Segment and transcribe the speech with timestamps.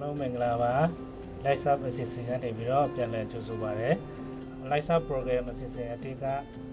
[0.00, 0.74] အားလုံးမင်္ဂလာပါ
[1.44, 3.90] Live Up အစီအစဉ်ကနေပြီးတော့ပြန်လည်ကြိုဆိုပါရစေ
[4.70, 6.24] Live Up Program အစီအစဉ်အတိတ်က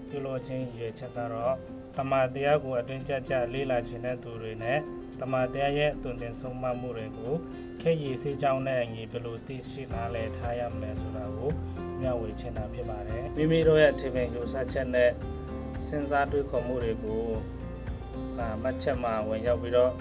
[0.08, 1.54] ပြုလုပ်ခြင်းရည်ချက်ကတော့
[1.96, 4.78] တမန်တရားကိုအတွင်းကျကျလေ့လာခြင်းတဲ့သူတွေနဲ့
[5.20, 7.34] တမန်တရားရဲ့အသွင်သင်ဆုံးမမှုတွေကို
[7.80, 11.50] ခေတ်ရည်စေးကြောင်းနဲ့အညီဘယ်လိုသိရှိနားလည်ထားရမလဲဆိုတာကို
[12.00, 15.10] မျှဝေချင်တာဖြစ်ပါတယ်မိမိတို့ရဲ့ထေပင်ကြိုးစားချက်နဲ့
[15.86, 17.22] စဉ်းစားတွေးခေါ်မှုတွေကို
[18.38, 19.92] အာမှတ်ချက်မှာဝင်ရောက်ပြီးတော့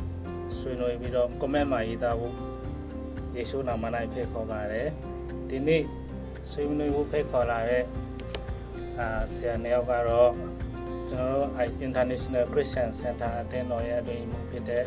[0.57, 2.46] ဆွေးနွေးပြီးတော့ comment မှာရေးသားဖို့
[3.37, 4.89] ယေရှုနာမ၌ဖိတ်ခေါ်ပါတယ်
[5.49, 5.83] ဒီနေ့
[6.51, 7.83] ဆွေးနွေးဖို့ဖိတ်ခေါ်လာတဲ့
[8.99, 10.31] အာဆရာနေရောက်ကတော့
[11.09, 11.49] ကျွန်တော်တို့
[11.87, 14.83] International Christian Center အသင်းတော်ရဲ့အတွင်းမှုဖြစ်တဲ့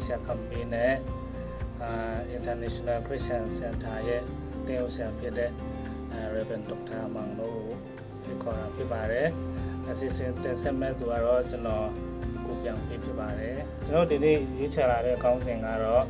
[0.00, 0.94] ဆရာကမ်ပီနဲ့
[1.82, 1.90] အာ
[2.36, 4.22] International Christian Center ရဲ့
[4.66, 5.50] တင်ဦးဆရာဖြစ်တဲ့
[6.34, 7.02] Reverend Dr.
[7.14, 7.74] Mang တို့ကို
[8.22, 9.28] ဖိတ်ခေါ်တာဖြစ်ပါတယ်
[9.88, 11.88] အစီအစဉ်တင်ဆက်မဲ့သူကတော့ကျွန်တော်
[12.44, 13.56] ကိုပြောင်ပေးဖြစ်ပါတယ်
[13.86, 16.04] ကျွန်တော်ဒီနေ့ရွေးချယ်လာတဲ့ကောင်းစဉ်ကတော့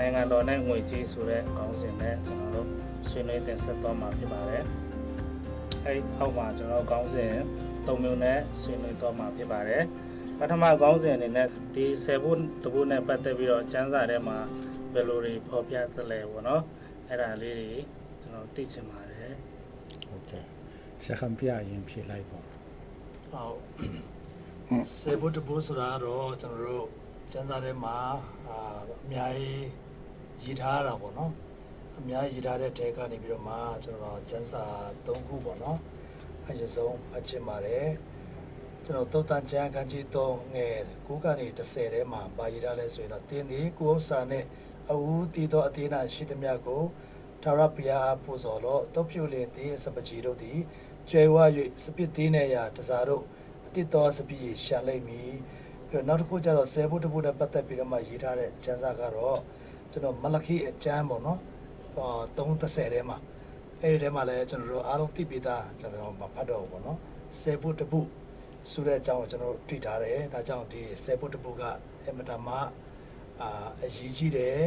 [0.00, 2.68] နိုင်ငံတော်နဲ့ငွေကြေးဆိုတဲ့ခေါင်းစဉ်နဲ့ကျွန်တော်တို့
[3.10, 4.64] ဆွေးနွေးတင်ဆက်သွားမှာဖြစ်ပါတယ်။
[5.86, 7.32] အဲဒီအောက်မှာကျွန်တော်ခေါင်းစဉ်
[7.86, 9.82] ၃မျိုးနဲ့ဆွေးနွေးသွားမှာဖြစ်ပါတယ်။
[10.38, 14.38] ပထမခေါင်းစဉ်အနေနဲ့ဒီဆယ်ဖို့တဖို့နဲ့ပတ်သက်ပြီးတော့စံစာထဲမှာ
[14.92, 16.62] ဘယ်လိုတွေဖော်ပြသလဲပေါ့နော်။
[17.08, 17.72] အဲ့ဒါလေးတွေ
[18.22, 19.32] ကျွန်တော်သိချင်ပါတယ်။
[20.08, 20.44] ဟုတ်ကဲ့။
[21.04, 22.40] ဆက်ခံပြရင်ဖြေလိုက်ပါ။
[23.32, 23.56] ဟုတ်။
[24.98, 26.86] ဆယ်ဖို့တဖို့ဆိုတာကတော့ကျွန်တော်တို့
[27.32, 27.96] စံစာထဲမှာ
[28.48, 28.52] အ
[29.10, 29.89] များကြီး
[30.42, 31.32] ရည်ထားတာပေါ့နော်
[31.98, 34.64] အများကြီးရည်ထားတဲ့တဲကနေပြီးတော့မှကျွန်တော်စံစာ
[35.06, 35.78] ၃ခုပေါ့နော်
[36.46, 37.88] အရင်ဆုံးအချင်ပါတယ်
[38.84, 44.44] ကျွန်တော်သုတ်တန်ကျမ်းခန်းကြီး၃ငယ်9ကနေ10ထဲမှာပါရည်ထားလဲဆိုရင်တော့တင်းဒီကိုဥစ္စာနဲ့
[44.92, 46.82] အဝူးတည်သောအသေးနာရှိသမျှကို
[47.42, 50.58] ထာဝရဘုရားပူဇော်လို့တုတ်ပြုလင်သည်စပကြီးတို့သည်
[51.10, 51.36] ကျွဲဝ၍
[51.82, 53.24] စပစ်သေးနေရာတစားတို့
[53.66, 55.22] အတစ်တော်စပီးရှာလိုက်ပြီ
[55.88, 59.38] ပြီးတော့နောက်တစ်ခုကျတော့ဆယ်ဘုတ်တစ်ဘုတ်နဲ့ပတ်သက်ပြီးတော့မှရေးထားတဲ့ကျမ်းစာကတော့
[59.92, 61.38] ကျွန်တော်မလခိအကျမ်းပေါ့နော်
[61.94, 63.18] ဟော30ထဲမှာ
[63.82, 66.98] အဲ့ဒီထဲမှာလည်းကျွန်တော်တို့အားလုံးသိပြီးသားကျွန်တော်မဖတ်တော့ဘူးပေါ့နော်
[67.40, 68.08] ဆယ်ဘုတ်တစ်ဘုတ်
[68.70, 71.62] ဆိုတဲ့အကြောင်းကိုကျွန်တော်တို့တွေ့ထားတယ်ဒါကြောင့်ဒီဆယ်ဘုတ်တစ်ဘုတ်က
[72.08, 72.48] အမတမ
[73.42, 73.50] အာ
[73.84, 74.60] အရေးကြီးတယ်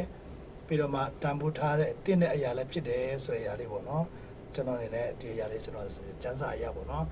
[0.67, 4.05] ပြီးတော့မှတန်ဖိုးထားတဲ့အတင်းတဲ့အရာလည်းဖြစ်တယ်ဆိုတဲ့အရာလေးပေါ့နော်
[4.53, 5.87] ကျွန်တော်အနေနဲ့ဒီအရာလေးကျွန်တော်
[6.23, 7.05] စံစာအရာပေါ့နော်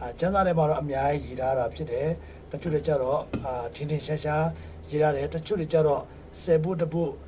[0.00, 2.08] အာကျန်းစာထဲမှာတော့အများကြီးရေးထားတာဖြစ်တယ်
[2.50, 4.46] တချို့တွေကြတော့အာထင်းထင်းရှားရှား
[4.90, 6.02] ရေးထားတယ်တချို့တွေကြတော့
[6.42, 7.27] ဆယ်ဖို့တဖို့အ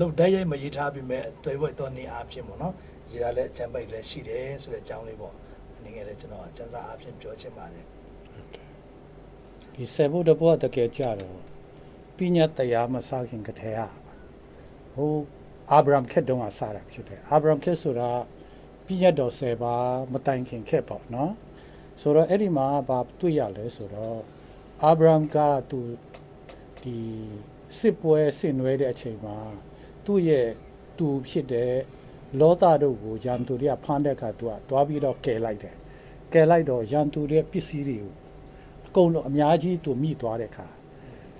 [0.00, 2.74] လုတ်တိုက်ရိုက်မရေးထားပြီးမဲ့တွေ့ဝဲတော့နေအားဖြင့်ပေါ့နော်
[3.10, 5.34] ရေးထားလဲအကျန်းပိတ်လည်းရှိတယ်ဆိုတဲ့အကြောင်းလေးပေါ့
[5.76, 7.84] အနေငယ်လည်းကျွန်တော်ကျန်းစာအားဖြင့်ပြောချင်ပါတယ်
[9.74, 11.38] ဒီဆေဘုတ်တဘောတကယ်ကြတော့
[12.16, 13.80] ပညာတရားမစားခင်ကတည်းက
[14.94, 15.12] ဟို
[15.70, 18.10] အာဗြဟံခက်တုန်းကစားတာဖြစ်တယ်အာဗြဟံခက်ဆိုတာ
[18.86, 19.74] ပညာတော်ဆယ်ပါ
[20.12, 21.32] မတိုင်ခင်ခက်ပေါ့နော်
[22.00, 24.18] ဆိုတော့အဲ့ဒီမှာဘာတွေ့ရလဲဆိုတော့
[24.84, 25.36] အာဗြဟံက
[25.70, 25.80] သူ
[26.82, 26.98] ဒီ
[27.78, 29.38] စစ်ပွဲဆင်နွှဲတဲ့အချိန်မှာ
[30.06, 30.48] သူ့ရဲ့
[30.98, 31.72] သူဖြစ်တဲ့
[32.40, 35.76] လောသတို့ကိုရန်သူတွေကဖမ်းတဲ့အခါသူကတွားပြီးတော့ကယ်လိုက်တယ်
[36.32, 38.12] ကယ်လိုက်တော့ရန်သူတွေပစ္စည်းတွေကို
[38.86, 40.66] အကုန်လုံးအများကြီးသူမိသွားတဲ့ခါ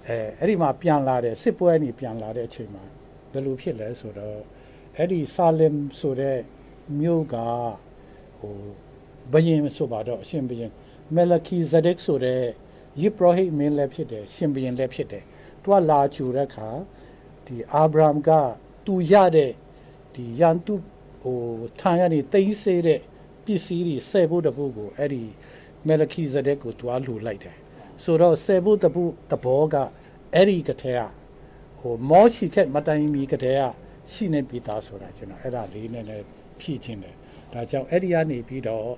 [0.07, 2.85] အဲအဲ့ဒီမှာပြန်လာတဲ့စစ်ပွဲနေပြန်လာတဲ့အချိန်မှာ
[3.33, 4.39] ဘယ်လိုဖြစ်လဲဆိုတော့
[4.97, 6.39] အဲ့ဒီဆာလင်ဆိုတဲ့
[7.01, 7.37] မြို့က
[8.41, 8.57] ဟို
[9.33, 10.71] ဘယင်ဆိုပါတော့အရှင်ဘယင်
[11.15, 12.43] မလကီဇဒက်ဆိုတဲ့
[13.01, 15.25] ယစ်ပရိုဟိမင်းလည်းဖြစ်တယ်ရှင်ဘယင်လည်းဖြစ်တယ်
[15.63, 16.69] သူကလာချူတဲ့ခါ
[17.51, 18.31] ဒီအာဗြဟံက
[18.87, 19.53] သူရတဲ့
[20.15, 20.75] ဒီယန်တု
[21.23, 21.39] ဟို
[21.81, 23.01] ထာရနေတိမ့်စေးတဲ့
[23.45, 25.23] ပစ္စည်းတွေဆဲဖို့တပုတ်ကိုအဲ့ဒီ
[25.87, 27.57] မလခိဇဒက်ကိုတွားလှူလိုက်တယ်
[28.03, 29.75] ဆိုတော့ဆေဘုတပုတဘောက
[30.35, 31.01] အဲ့ဒီကထဲက
[31.81, 33.63] ဟိုမောရှိခက်မတိုင်မီကထဲက
[34.13, 36.25] ရှိနေပြီးသားဆိုတာကျွန်တော်အဲ့ဒါလေးနဲ့လည်း
[36.61, 37.17] ဖြည့်ချင်းတယ်
[37.53, 38.89] ဒါကြောင့်အဲ့ဒီကနေပြီးတော့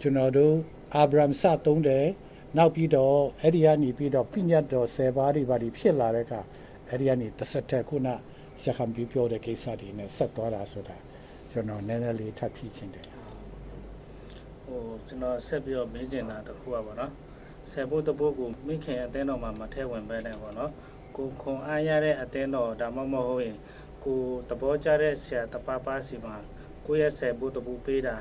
[0.00, 0.54] ကျွန်တော်တို့
[0.94, 2.06] အာဗြဟံစသုံးတယ်
[2.56, 6.40] နောက်ပြီးတော့အဲ့ဒီကနေပြီးတော့ပြညတ်တော်ဆယ်ပါးတွေပါဒီဖြစ်လာတဲ့အခါ
[6.90, 8.08] အဲ့ဒီကနေတစ်ဆက်တက်ခုန
[8.60, 10.96] ဆရာခံပြပြောတဲ့ကိစ္စတွေနဲ့ဆက်သွားတာဆိုတာ
[11.50, 13.06] ကျွန်တော်နည်းနည်းလေးထပ်ဖြည့်ချင်းတယ်
[14.64, 17.12] ဟိုကျွန်တော်ဆက်ပြီးတော့မေးချင်တာတစ်ခုอ่ะဗောနော်
[17.70, 20.72] ဆယ်ဖို့တပုတ်ကိုမိခင်အသင်းတော်မှာမထဲဝင်ပဲနဲ့ဗောနော်
[21.16, 23.58] ကိုခွန်အားရတဲ့အသင်းတော်ဒါမှမဟုတ်ရင်
[24.04, 26.36] ကိုသဘောကျတဲ့ဆရာတပပါစီမှာ
[26.86, 28.16] ကိုယ့်ရဲ့ဆယ်ဖို့တပုတ်ပေးတာ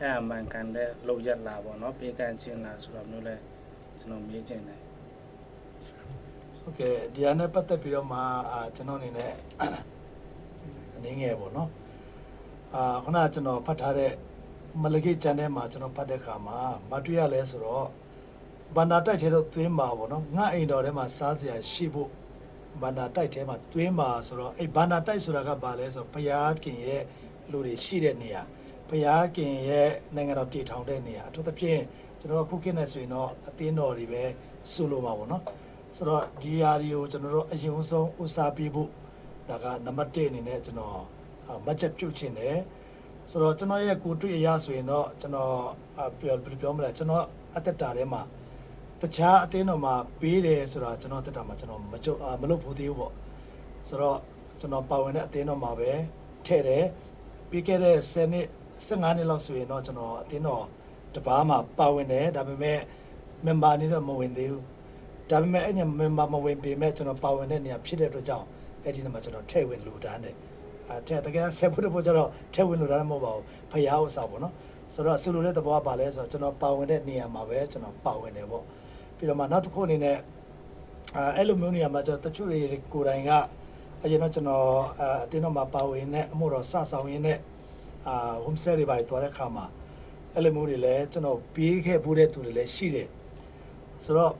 [0.00, 3.36] အဲ့အမှန်ကန်တဲ့လောက်ရက်လာဗောနော်ပေးကန်ချင်းလာဆိုတော့မျိုးလဲ
[3.98, 4.80] ကျွန်တော်မေးချင်တယ်
[6.64, 8.20] ဟုတ်ကဲ့ဒီဟာနဲ့ပတ်သက်ပြီးတော့မှ
[8.52, 9.32] အာကျွန်တော်အနေနဲ့
[10.96, 11.70] အနေငယ်ပေါ့နော်
[12.74, 14.12] အာခုနကကျွန်တော်ဖတ်ထားတဲ့
[14.82, 16.58] မလကိကျမ်းထဲမှာကျွန်တော်ဖတ်တဲ့ခါမှာ
[16.90, 17.86] မတွေ့ရလဲဆိုတော့
[18.76, 22.10] ဘန္နာတိုက်ထဲတော့သွင်းပါပေါ့နော်ငါအိမ်တော်ထဲမှာစားစရာရှိဖို့
[22.82, 27.02] ဘန္နာတိုက်ထဲမှာသွင်းပါဆိုတော့အဲ့ဘန္နာတိုက်ဆိုတာကဘာလဲဆိုတော့ဘုရားခင်ရဲ့
[27.50, 28.42] လူတွေရှိတဲ့နေရာ
[28.88, 31.80] ဘုရားခင်ရဲ့နိုင်ငံတော်တည်ထောင်တဲ့နေရာအထူးသဖြင့်
[32.20, 34.24] ကျွန်တော်အခုခေတ်နဲ့ဆိုရင်တော့အသင်းတော်တွေပဲ
[34.72, 35.42] ဆိုလိုမှာပေါ့နော်
[35.96, 38.90] ဆိုတော့ဒီဟာဒီကိုကျွန်တော်တို့အရင်ဆုံးဦးစားပေးဖို့
[39.48, 40.98] ဒါကနံပါတ်1အနေနဲ့ကျွန်တော်
[41.66, 42.56] မတ်ချက်ပြုတ်ခြင်းတယ်
[43.30, 45.54] ဆိုတော့ကျွန်တော်ရဲ့ကိုတွေ့အရဆိုရင်တော့ကျွန်တော်
[46.18, 47.24] ပြောပြောမလဲကျွန်တော်
[47.56, 48.22] အသက်တာထဲမှာ
[49.00, 52.08] တခြားအတင်းတော်မှာပေးတယ်ဆိုတာကျွန်တော်တက်တာမှာကျွန်တော်မကြ
[52.40, 53.12] မလုပ်ဖို့သေးဘူးပေါ့
[53.88, 54.18] ဆိုတော့
[54.60, 55.90] ကျွန်တော်ပါဝင်တဲ့အတင်းတော်မှာပဲ
[56.46, 56.84] ထဲ့တယ်
[57.50, 58.46] ပြီးခဲ့တဲ့10နှစ်
[58.86, 60.64] 15နှစ်လောက်ဆိုရင်တော့ကျွန်တော်အတင်းတော်
[61.14, 62.78] တပားမှာပါဝင်တယ်ဒါပေမဲ့
[63.46, 64.73] member အနေနဲ့မဝင်သေးဘူး
[65.30, 68.46] ဒါပေမဲ့အဲ့ည member မဝင်ပေမဲ့ကျွန်တော်ပါဝင်တဲ့နေရာဖြစ်တဲ့အတွက်ကြောင့်
[68.84, 70.36] အဲ့ဒီနေ့မှာကျွန်တော်ထဲ့ဝင်လူတန်းတယ်
[70.88, 74.54] အဲတဲ့တကယ်ဆက်ဖို့တော့ကျတော့ထဲ့ဝင်လူတန်းမဟုတ်ပါဘူးဖျားဥစားပေါ့နော်
[74.92, 78.64] ဆိုတော့ဆူလိုတဲ့သဘောကပါလဲဆိုတော့ကျွန်တော်ပါဝင်တဲ့နေရာမှာပဲကျွန်တော်ပါဝင်တယ်ပေါ့
[79.16, 80.16] ပြီးတော့မှနောက်တစ်ခုအနေနဲ့
[81.16, 82.58] အဲအဲ့လိုမျိုးနေရာမှာကျွန်တော်တချို့တွေ
[82.92, 83.30] ကိုယ်တိုင်က
[84.02, 84.68] အရင်တော့ကျွန်တော်
[85.00, 87.38] အတင်းတော့မှာပါဝင်တဲ့အမှုတော်စဆောင်ရင်းနဲ့
[88.08, 89.66] အာ home sale တွေပါတွားတဲ့ခါမှာ
[90.34, 93.08] အဲ့လိုမျိုးတွေလည်းကျွန်တော်ပြီးခဲ့ဖို့တဲ့သူတွေလည်းရှိတယ်
[94.04, 94.32] ဆိုတော့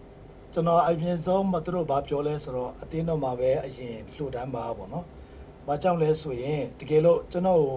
[0.56, 5.04] ကျွန်တော်အရင်ဆုံးမတို့ဘာပြောလဲဆိုတော့အတင်းတော့မှာပဲအရင်လှူဒန်းပါပေါ့နော်။
[5.66, 7.76] ဘာကြောင့်လဲဆိုရင်တကယ်လို့ကျွန်တော်ကို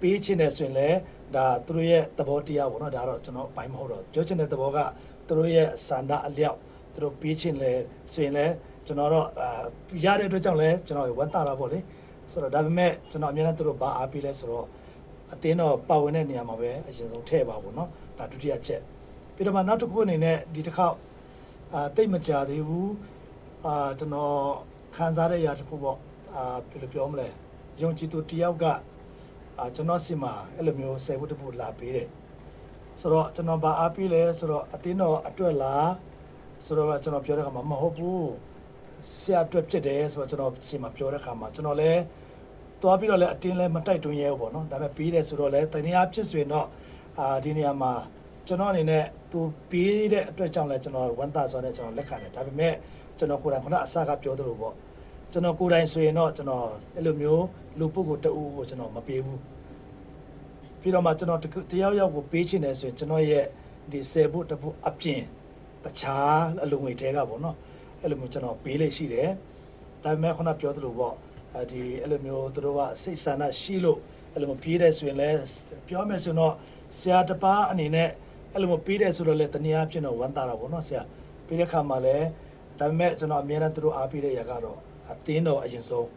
[0.00, 0.98] ပေးချင်တယ်ဆိုရင်လည်း
[1.34, 4.78] ဒါသူတို့ရဲ့သဘောတရားပေါ့နော်ဒါတော့ကျွန်တော်ဘိုင်းမဟုတ်တော့ပြောချင်တဲ့သဘောက
[5.26, 6.58] သူတို့ရဲ့စန္ဒအလျောက်
[6.92, 7.72] သူတို့ပေးချင်လဲ
[8.12, 8.54] ဆိုရင်လည်း
[8.86, 9.62] ကျွန်တော်တော့အာ
[10.04, 11.78] ရတဲ့အတွက်ကြောင့်လည်းကျွန်တော်ဝတ်တာတာပေါ့လေ
[12.32, 14.66] ဆိုတော့ဒါပေမဲ့ကျွန်တော်အများနဲ့သူတို့ဘာအားပေးလဲဆိုတော့
[15.32, 17.88] အတင်းတော့ပါဝင်တဲ့နေရာမှာပဲအရင်ဆုံးထည့်ပါပေါ့နော်
[18.18, 18.80] ဒါဒုတိယချက်
[19.34, 20.96] ပြီးတော့မှနောက်တစ်ခုအနေနဲ့ဒီတစ်ခေါက်
[21.74, 22.92] အာတိတ်မကြသေးဘူး
[23.66, 24.36] အာကျွန်တော်
[24.96, 25.98] ခံစားတဲ့ຢာတစ်ခုပေါ့
[26.34, 27.28] အာဘယ်လိုပြောမလဲ
[27.82, 28.64] ယုံကြည်သူတယောက်က
[29.58, 32.08] အာကျွန်တော်စီမှာအဲ့လိုမျိုးဆယ်ဖို့တဖို့လာပေးတယ်
[33.00, 35.90] ဆိုတော့ကျွန်တော်ဘာအားပေးလဲဆိုတော့အတင်းတော်အတွက်လား
[36.64, 38.26] ဆိုတော့ကျွန်တော်ပြောတဲ့ခါမှာမဟုတ်ဘူး
[39.18, 42.00] ဆရာအတွက်ဖြစ်တယ်ဆိုတော့ကျွန်တော်စီမှာပြောတဲ့ခါမှာကျွန်တော်လည်း
[42.82, 46.66] သွားပြီးတော့လည်းအတင်းလည်းမတိုက်တွန်းရဲဘူးပေါ့နော်ဒါပေမဲ့ပြီးတယ်ဆိုတော့လည်းတနည်းအားဖြစ်ဆိုရင်တော့
[47.20, 47.92] အာဒီနေရာမှာ
[48.46, 49.40] ကျွန်တော်အနေနဲ့သူ
[49.70, 52.74] ပြီးတဲ့အတွက်ကြောင့်လည်းကျွန်တော်ဝန်တာဆိုတဲ့ကျွန်တော်လက်ခံတယ်ဒါပေမဲ့
[53.18, 54.74] ကျွန်တော်ကိုယ်တိုင်ခုနအစကပြောသလိုပေါ့
[55.32, 56.66] ကျွန်တော်ကိုယ်တိုင်ဆိုရင်တော့ကျွန်တော်
[56.96, 57.44] အဲ့လိုမျိုး
[57.78, 59.40] လူပုဂ္ဂိုလ်တအူးကိုကျွန်တော်မပေးဘူး
[60.80, 61.40] ပြီးတော့မှကျွန်တော်
[61.72, 63.44] တယောက်ယောက်ကိုပေးချင်တယ်ဆိုရင်ကျွန်တော်ရဲ့
[63.90, 65.22] ဒီဆယ်ဖို့တဖို့အပြင်
[65.84, 67.56] တခြားအလုံငွေတဲကပေါ့နော်
[68.00, 69.28] အဲ့လိုမျိုးကျွန်တော်ပေးလို့ရှိတယ်
[70.04, 71.14] ဒါပေမဲ့ခုနပြောသလိုပေါ့
[71.54, 73.98] အဲဒီအဲ့လိုမျိုးသူတို့ကစိတ်ဆန္ဒရှိလို့
[74.34, 75.38] အဲ့လိုမျိုးပြေးတယ်ဆိုရင်လည်း
[75.88, 76.54] ပြောမယ်ဆိုတော့
[76.98, 78.08] ဆရာတပားအနေနဲ့
[78.54, 81.02] အဲ့လိုမျိုးပေးတယ်ဆိုတော့လေတနည်းအားဖြင့်တော့ဝမ်းသာတာပေါ့နော်ဆရာ
[81.46, 82.26] ပေးတဲ့ခါမှာလည်း
[82.78, 84.78] ဒါပေမဲ့ကျွန်တော်အများနဲ့သူတို့အားပေးတဲ့ຢာကတော့
[85.10, 86.08] အသင်းတော်အရင်ဆုံး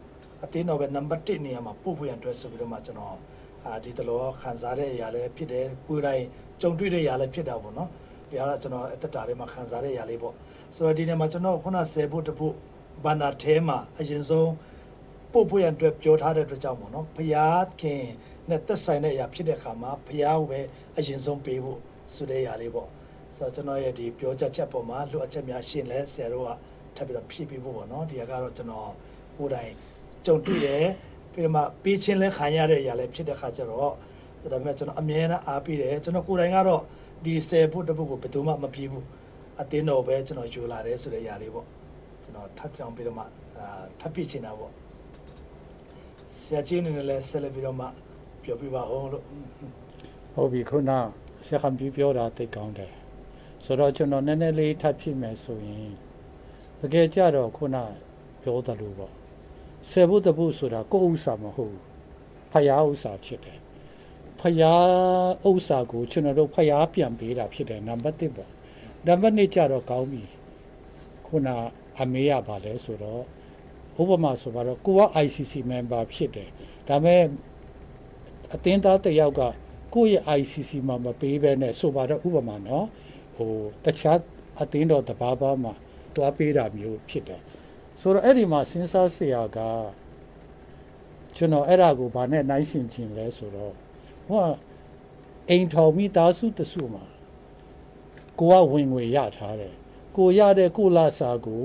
[0.44, 3.16] အသင်းတော်ပဲနံပါတ်1နေရာမှာပို့ဖို့ရန်အတွက်ဆိုပြီးတော့မှကျွန်တော်
[3.64, 6.22] အာဒီတလောခံစားတဲ့အရာလည်းဖြစ်တယ်ကိုယ်တိုင်
[6.60, 7.88] ကြုံတွေ့တဲ့အရာလည်းဖြစ်တာပေါ့နော်
[8.30, 10.34] ဒီအားကကျွန်တော်အသက်တာထဲမှာခံစားတဲ့အရာလေးပေါ့
[10.74, 12.54] ဆိုတော့ဒီနေ့မှာကျွန်တော်ခုနဆယ်ဖို့တဖို့
[13.04, 14.50] ဘန္နာထဲမှာအရင်ဆုံး
[15.32, 18.02] ပို့ဖို့ရန်အတွက်ပြောထားတဲ့အတွက်ကြောင့်ပေါ့နော်ဘုရားခင်
[18.50, 20.60] နဲ့သက်ဆိုင်တဲ့အရာဖြစ်တဲ့အခါမှာဘုရားကိုပဲ
[20.96, 21.80] အရင်ဆုံးပေးဖို့
[22.14, 22.88] ဆိုတဲ့ຢာလေးပေါ့
[23.36, 26.50] ဆိုတော့ကျွန်တော်ရဲ့ဒီပြောချက်ချက်ပေါ်မှာလိုအပ်ချက်များရှင်းလဲဆရာတို့က
[26.96, 28.90] ထပ်ပြီးတော့ဖြည့်ပေးဖို့ပေါ့နော်ဒီကတော့ကျွန်တော်
[29.36, 29.72] ကိုယ်တိုင်
[30.26, 30.86] ကြုံတွေ့တယ်
[31.32, 33.88] ပြီးတော့မှပေးချင်းလဲခံရတဲ့အရာလဲဖြစ်တဲ့ခါကျတော့ဒါ
[34.52, 36.82] ပေမဲ့ကျွန်တော်အမြဲတမ်းအားပေးတယ်ကျွန်တော်ကိုယ်တိုင်ကတော့
[37.24, 39.04] ဒီဆယ်ဖို့တပုတ်ကိုဘယ်သူမှမပြေဘူး
[39.60, 41.66] အတင်းတော်ပဲကျွန်တော်ယူလာတယ်ဆိုတဲ့အရာလေးပေါ့
[42.22, 43.24] ကျွန်တော်ထပ်ကြောင်ပြီးတော့မှ
[43.58, 43.66] အာ
[44.00, 44.72] ထပ်ပြချင်တာပေါ့
[46.34, 47.86] ဆရာကြီးနေနဲ့လဲဆက်လက်ပြီးတော့မှ
[48.42, 49.24] ပြောပြပါအောင်လို့
[50.34, 50.92] ဟုတ်ပြီခုန
[51.46, 52.92] ဆရာကပြပြောတာသိကောင်းတယ်
[53.64, 55.90] ဆိုတော့ကျွန်တော်နည်းနည်းလေးထပ်ဖြစ်မယ်ဆိုရင်
[56.80, 57.76] တကယ်ကြတော့ခုန
[58.42, 59.12] ပြောတယ်လို့ပေါ့
[59.90, 61.82] ဆယ်ဖို့တဖို့ဆိုတာကိုယ်ဥစ္စာမဟုတ်ဘူး
[62.52, 63.58] ဖယားဥစ္စာဖြစ်တယ်
[64.40, 68.50] ဖယားဥစ္စာကိုကျွန်တော်တို့ဖယားပြန်ပေးတာဖြစ်တယ်နံပါတ်1ပေါ့
[69.06, 70.22] နံပါတ်2ကြတော့ကောင်းပြီ
[71.26, 71.48] ခုန
[72.00, 73.22] အမေရပါလဲဆိုတော့
[74.00, 76.50] ဥပမာဆိုတော့ကိုက ICC member ဖြစ်တယ်
[76.88, 77.22] ဒါပေမဲ့
[78.54, 79.42] အတင်းသားတစ်ယောက်က
[79.94, 82.86] ကိုယ့်ရဲ့ ICC မှာမပေးဘဲနဲ့ဆိုပါတော့ဥပမာနော်
[83.36, 83.52] ဟို
[83.84, 84.18] တခြား
[84.60, 85.74] အသင်းတော်တဘာဘာမှာ
[86.14, 87.42] တွားပေးတာမျိုးဖြစ်တယ်
[88.00, 89.58] ဆိုတော့အဲ့ဒီမှာစဉ်းစားစရာက
[91.36, 93.72] ကျွန်တော်အဲ့ဒါကိုဗာနဲ့နိုင်ရှင်ခြင်းလဲဆိုတော့
[94.28, 94.48] ဟိုက
[95.50, 97.04] အိမ်ထောင်မိသားစုတစုမှာ
[98.40, 99.74] ကိုကဝင်ငွေရထားတယ်
[100.16, 101.62] ကိုရတဲ့ကိုလာစာကို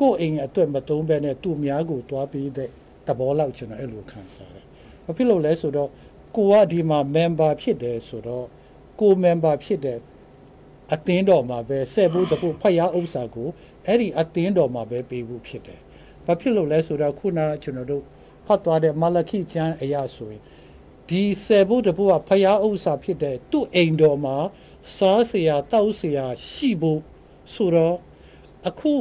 [0.00, 2.70] ကိုအိမ်အတွက်မတုံးပဲနဲ့သူ့များကိုတွားပေးတဲ့
[3.06, 4.64] သဘောလောက်ကျွန်တော်အဲ့လိုခံစားတယ်
[5.04, 5.90] ဘာဖြစ်လို့လဲဆိုတော့
[6.38, 8.46] ကိုကဒီမှာ member ဖြစ်တယ်ဆိုတော့
[9.00, 9.98] ကို member ဖြစ်တဲ့
[10.94, 13.48] အသင်းတော်မှာပဲဆက်ဖို့တဖို့ဖတ်ရဥစ္စာကို
[13.86, 15.80] အဲ့ဒီအသင်းတော်မှာပဲပေးဖို့ဖြစ်တယ်။
[16.26, 18.04] ဘာဖြစ်လို့လဲဆိုတော့ခုနကကျွန်တော်တို့
[18.46, 20.42] ဖတ်သွားတဲ့မလခိကျမ်းအရာဆိုရင်
[21.08, 24.36] ဒီဆက်ဖို့တဖို့ကဖတ်ရဥစ္စာဖြစ်တဲ့သူ့အိမ်တော်မှာ
[24.96, 27.00] စားစရာတောက်စရာရှိဖို့
[27.54, 27.96] ဆိုတော့
[28.68, 28.92] အခု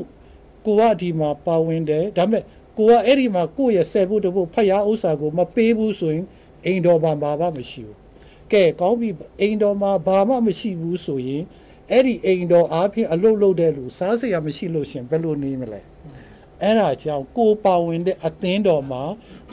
[0.65, 2.43] ကိုကဒီမှာပါဝင်တယ်ဒါပေမဲ့
[2.77, 6.25] ကိုကအဲ့ဒီမှာကိုယ့်ရဲ့ဆက်ဖို့တဖို့ဖတ်ရဥစ္စာကိုမပေးဘူးဆိုရင်
[6.67, 7.97] အိမ်တော်မှာဘာမှမရှိဘူး။
[8.53, 9.09] ကဲကောင်းပြီ
[9.41, 11.43] အိမ်တော်မှာဘာမှမရှိဘူးဆိုရင်
[11.91, 15.81] အဲ့ဒီအိမ်တော်အားဖြင့်အလုတ်လုတ်တဲ့လူစားစရာမရှိလို့ရှင်ဘယ်လိုနေမလဲ
[16.61, 19.03] အဲ့ဒါကြောင့်ကိုပါဝင်တဲ့အသင်းတော်မှာ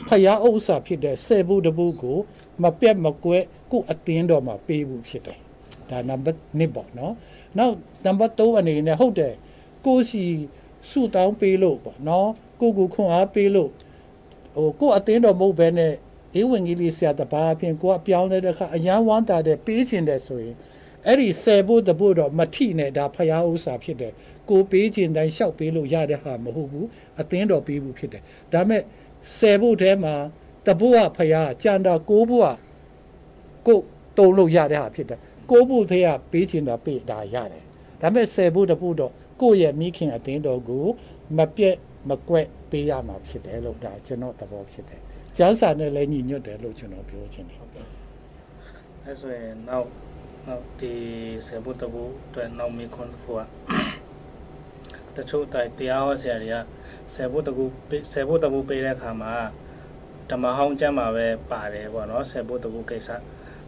[0.08, 2.18] ဖယားဥစ္စာဖြစ်တဲ့ဆယ်ဘူးတဘူးကို
[2.62, 3.38] မပြတ်မကွဲ
[3.70, 5.38] ကိုအသင်းတော်မှာပေးဖို့ဖြစ်တယ်
[5.90, 7.14] ဒါနံပါတ်1ပေါ့နော်
[7.58, 9.34] နောက်နံပါတ်3အနေနဲ့ဟုတ်တယ်
[9.86, 10.24] ကိုစီ
[10.90, 12.28] ဆူတောင်းပေးလို့ပေါ့နော်
[12.60, 13.70] ကိုကိုခွန်အားပေးလို့
[14.56, 15.92] ဟိုကိုအသင်းတော်မဟုတ်ဘဲနဲ့
[16.40, 20.54] ဧဝံဂေလိဆရာတပါးအပြင်ကိုအပြောင်းလဲတဲ့အခါအယံဝမ်းတာတဲ့ပေးခြင်းတဲ့ဆိုရင်
[21.06, 24.12] အဲ့ဒီဆယ်ဖို့တဖို့တော့မထိနဲ့ဒါဖရားဥစ္စာဖြစ်တယ်
[24.50, 26.86] ကိုပေးခြင်းတိုင်းလျှောက်ပေးလို့ရတဲ့ဟာမဟုတ်ဘူး
[27.20, 28.22] အသင်းတော်ပေးဘူးဖြစ်တယ်
[28.52, 28.82] ဒါမဲ့
[29.38, 30.14] ဆယ်ဖို့ထဲမှာ
[30.66, 32.48] တဖို့ကဖရားကြံတာကိုဖို့က
[33.66, 33.78] ကို
[34.18, 37.62] တုံလို့ရတဲ့ဟာဖြစ်တယ်ကိုဖို့သေးကပေးခြင်းတော့ပေးတာရတယ်
[38.00, 40.84] ဒါမဲ့ဆယ်ဖို့တဖို့တော့ ကိုယ့်ရဲ့မိခင်အသင်းတော်ကို
[41.38, 41.76] မပြက်
[42.10, 45.00] မကွက်ပေးရမှာဖြစ်တယ်လို့ဒါကျွန်တော်သဘောဖြစ်တယ်
[45.36, 47.58] ကျမ်းစာနဲ့လည်းညီညွတ်တယ်လို့ကျွန်တော်ပြောချင်တယ်
[49.04, 49.88] အဲဆိုရင်နောက်
[50.46, 50.92] နောက်ဒီ
[51.46, 53.40] ဆေဘုတ်တဘူအတွက်နောက်မိခွန်းတစ်ခုက
[55.16, 56.56] တချို့တိုင်တရားဟောဆရာတွေက
[57.14, 57.64] ဆေဘုတ်တကူ
[58.12, 59.34] ဆေဘုတ်တဘူပေးတဲ့အခါမှာ
[60.30, 63.08] ဓမ္မဟောင်းကျမ်းမှာပဲပါတယ်ပေါ့နော်ဆေဘုတ်တဘူကိစ္စ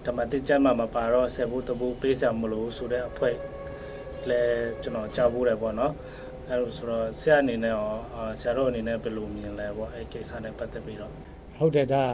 [0.05, 3.37] ဓမ္မတိကျမ်းမှာမပါတော့ဆေဘုတ်တဘူပေးစရာမလိုဆိုတဲ့အဖွဲ့
[4.31, 4.43] လဲ
[4.83, 5.93] ကျွန်တော်ကြားဖို့တယ်ပေါ့နော်
[6.49, 11.13] အဲလိုဆိုတော့ဆရာအနေနဲ့ရောအာဆရာတို့အနေနဲ့ဘယ်လိုမြင်လဲပေါ့အဲကိစ္စနဲ့ပတ်သက်ပြီးတော့
[11.57, 12.05] ဟုတ်တယ်ဒါ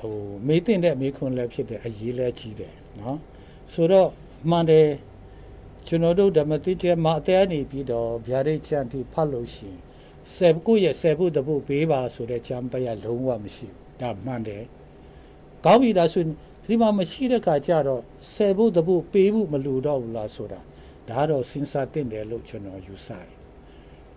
[0.00, 3.18] ဟိုမေးတင်တဲ့မေးခွန်းလည်းဖြစ်တယ်အရေးလည်းကြီးတယ်နော်
[3.72, 4.08] ဆိုတော့
[4.50, 4.88] မှန်တယ်
[5.86, 9.78] ကျွန်တော်တို့ဓမ္မတိကျမ်းမှာအသေးအနေပြီးတော့ဗျာဒိတ်ချန်တီဖတ်လို့ရှိရင်
[10.34, 14.64] ဆယ်ကိုရဲ့ဆယ်ဖို့တဖို့ပေးပါဆိုတဲ့ချမ်းပရလုံးဝမရှိဘူးဒါမှန်တယ်
[15.64, 16.30] ကောင်းပြီဒါဆိုရင်
[16.66, 20.60] ဒီမှာမရှိတဲ့ခါကျတော့ဆယ်ဖို့တဖို့ပေးဖို့မလိုတော့ဘူးလားဆိုတာ
[21.12, 23.28] ဒါတော့စဉ်းစားတင်တယ်လို့ကျွန်တော်ယူဆတယ်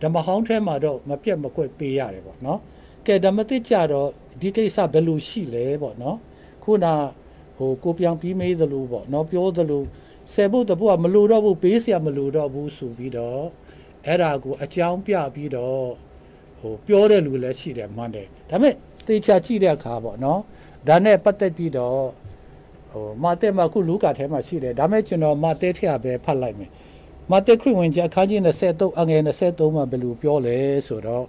[0.01, 2.59] ဓမ္မဟောင်းထဲမှာတော့မပြတ်မကွက်ပေးရတယ်ပေါ့နော်
[3.07, 4.09] ကဲဓမ္မတိကြတော့
[4.41, 6.17] ဒီကိစ္စဘယ်လိုရှိလဲပေါ့နော်
[6.63, 6.85] ခုန
[7.57, 9.83] ဟိုကိုပြောင်ပြီးမေးသလိုပေါ့နော်ပြောသလို
[10.33, 13.43] ဆယ်ဖို့တဖို့ကမလိုတော့ဘူးပေးစရာမလိုတော့ဘူးဆိုပြီးတော့
[14.07, 15.85] အဲ့ဒါကိုအကြောင်းပြပြီးတော့
[16.59, 18.73] ဟိုပြောတဲ့လူလည်းရှိတယ်မှန်တယ်ဒါပေမဲ့
[19.07, 20.39] သေချာကြည့်တဲ့အခါပေါ့နော်
[20.87, 21.99] ဒါနဲ့ပတ်သက်ပြီးတော့
[22.91, 26.69] ဟိုမာတဲမှာခုလူကာထဲမှာရှိတယ်ဒါပေမဲ့ကျွန်တော်မာတဲထက်ပဲဖတ်လိုက်မယ်
[27.31, 31.25] မာတဲခရစ်ဝင်ကျမ်းအခန်းကြီး23အငယ်23မှာဘယ်လိုပြောလဲဆိုတော့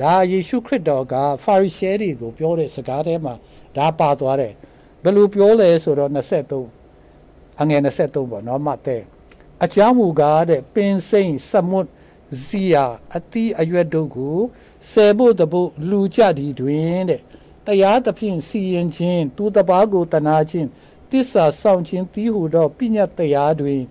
[0.00, 3.34] ဒါယေရှုခရစ်တော်ကဖာရိရှဲတွေကိုပြောတဲ့စကားထဲမှာ
[3.76, 4.54] ဒါပါသွားတယ်
[5.02, 9.02] ဘယ်လိုပြောလဲဆိုတော့23အငယ်23ပေါ့နော်မှတ်တဲ့
[9.64, 11.88] အကြောင်းမူကားတဲ့ပင်စိမ့်စမွတ်
[12.46, 12.84] ဇီယာ
[13.16, 14.38] အတိအရွက်တို့ကို
[14.90, 17.20] ဆယ်ဖို့တဖို့လူကြသည်တွင်တဲ့
[17.66, 20.68] တရားသဖြင့်စီရင်ခြင်းသူတပားကိုတနာခြင်း
[21.10, 23.82] တစ္ဆာဆောင်ခြင်းတီးဟုသောပညာတရားတွင်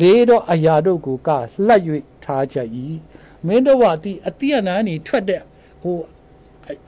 [0.00, 1.30] လေးတော့အရာတို့ကိုက
[1.66, 1.82] လှတ်၍
[2.24, 2.56] ထားကြ၏
[3.46, 5.42] မင်းတို့ကဒီအတိအနာနေထွက်တဲ့
[5.82, 5.94] ဟို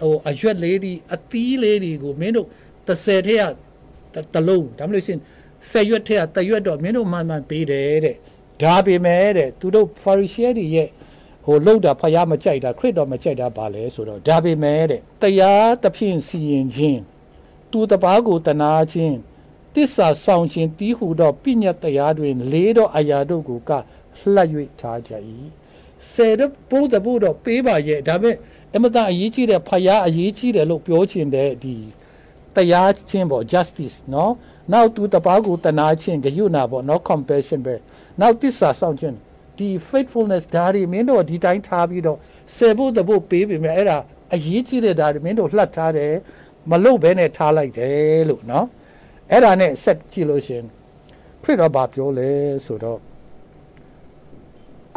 [0.00, 2.48] ဟိုအရွက်လေးဒီအသီးလေးတွေကိုမင်းတို့
[2.86, 3.52] 30ထက်
[4.14, 5.18] ကတလုံးဒါမှမဟုတ်ရှင်
[5.70, 8.16] ဆယ်ရွက်ထက်ကတရွက်တော့မင်းတို့မှန်မှန်ပေးတယ်တဲ့
[8.62, 10.88] ဒါပေမဲ့တဲ့သူတို့ဖာရီရှဲတွေရဲ့
[11.44, 17.00] ဟိုလောက်တာဖယားမကြိုက်တာခရစ်တော်မကြိုက်တာပါလဲဆိုတော့ဒါပေမဲ့တဲ့တရားသဖြင့်စီရင်ခြင်း
[17.70, 19.16] သူတပားကိုတနာခြင်း
[19.74, 23.70] တစ္ဆာဆောင်ခြင်းတီးဟူသောပညတ်တရားတွင်လေးသောအရာတို့ကိုက
[24.32, 24.48] လှပ်၍
[24.80, 25.12] ထားကြ၏
[26.10, 28.36] ဆယ်တော့ပို့တပို့တော့ပေးပါရဲ့ဒါပေမဲ့
[28.74, 31.76] အမတအရေးကြီးတဲ့ဖယားအရေးကြီးတယ်လို့ပြောချင်တဲ့ဒီ
[32.56, 34.32] တရားချင်းပေါ့ justice နော်
[34.72, 37.74] နောက်သူတပားကိုတနာချင်းဂယုဏပေါ့နော် compassion ပဲ
[38.20, 39.16] နောက်တစ္ဆာဆောင်ခြင်း
[39.58, 42.18] ဒီ faithfulness ဒါတွေမင်းတို့ဒီတိုင်းထားပြီးတော့
[42.56, 43.98] ဆယ်ဖို့တဖို့ပေးပေမဲ့အဲ့ဒါ
[44.34, 46.14] အရေးကြီးတဲ့ဒါတွေမင်းတို့လှတ်ထားတယ်
[46.70, 48.66] မလုပ်ဘဲနဲ့ထားလိုက်တယ်လို့နော်
[49.30, 50.64] အဲ့ဒါနဲ့ဆက်ကြည့်လို့ရှင်
[51.42, 52.28] ခရစ်တော်ဘာပြောလဲ
[52.66, 53.00] ဆိုတော့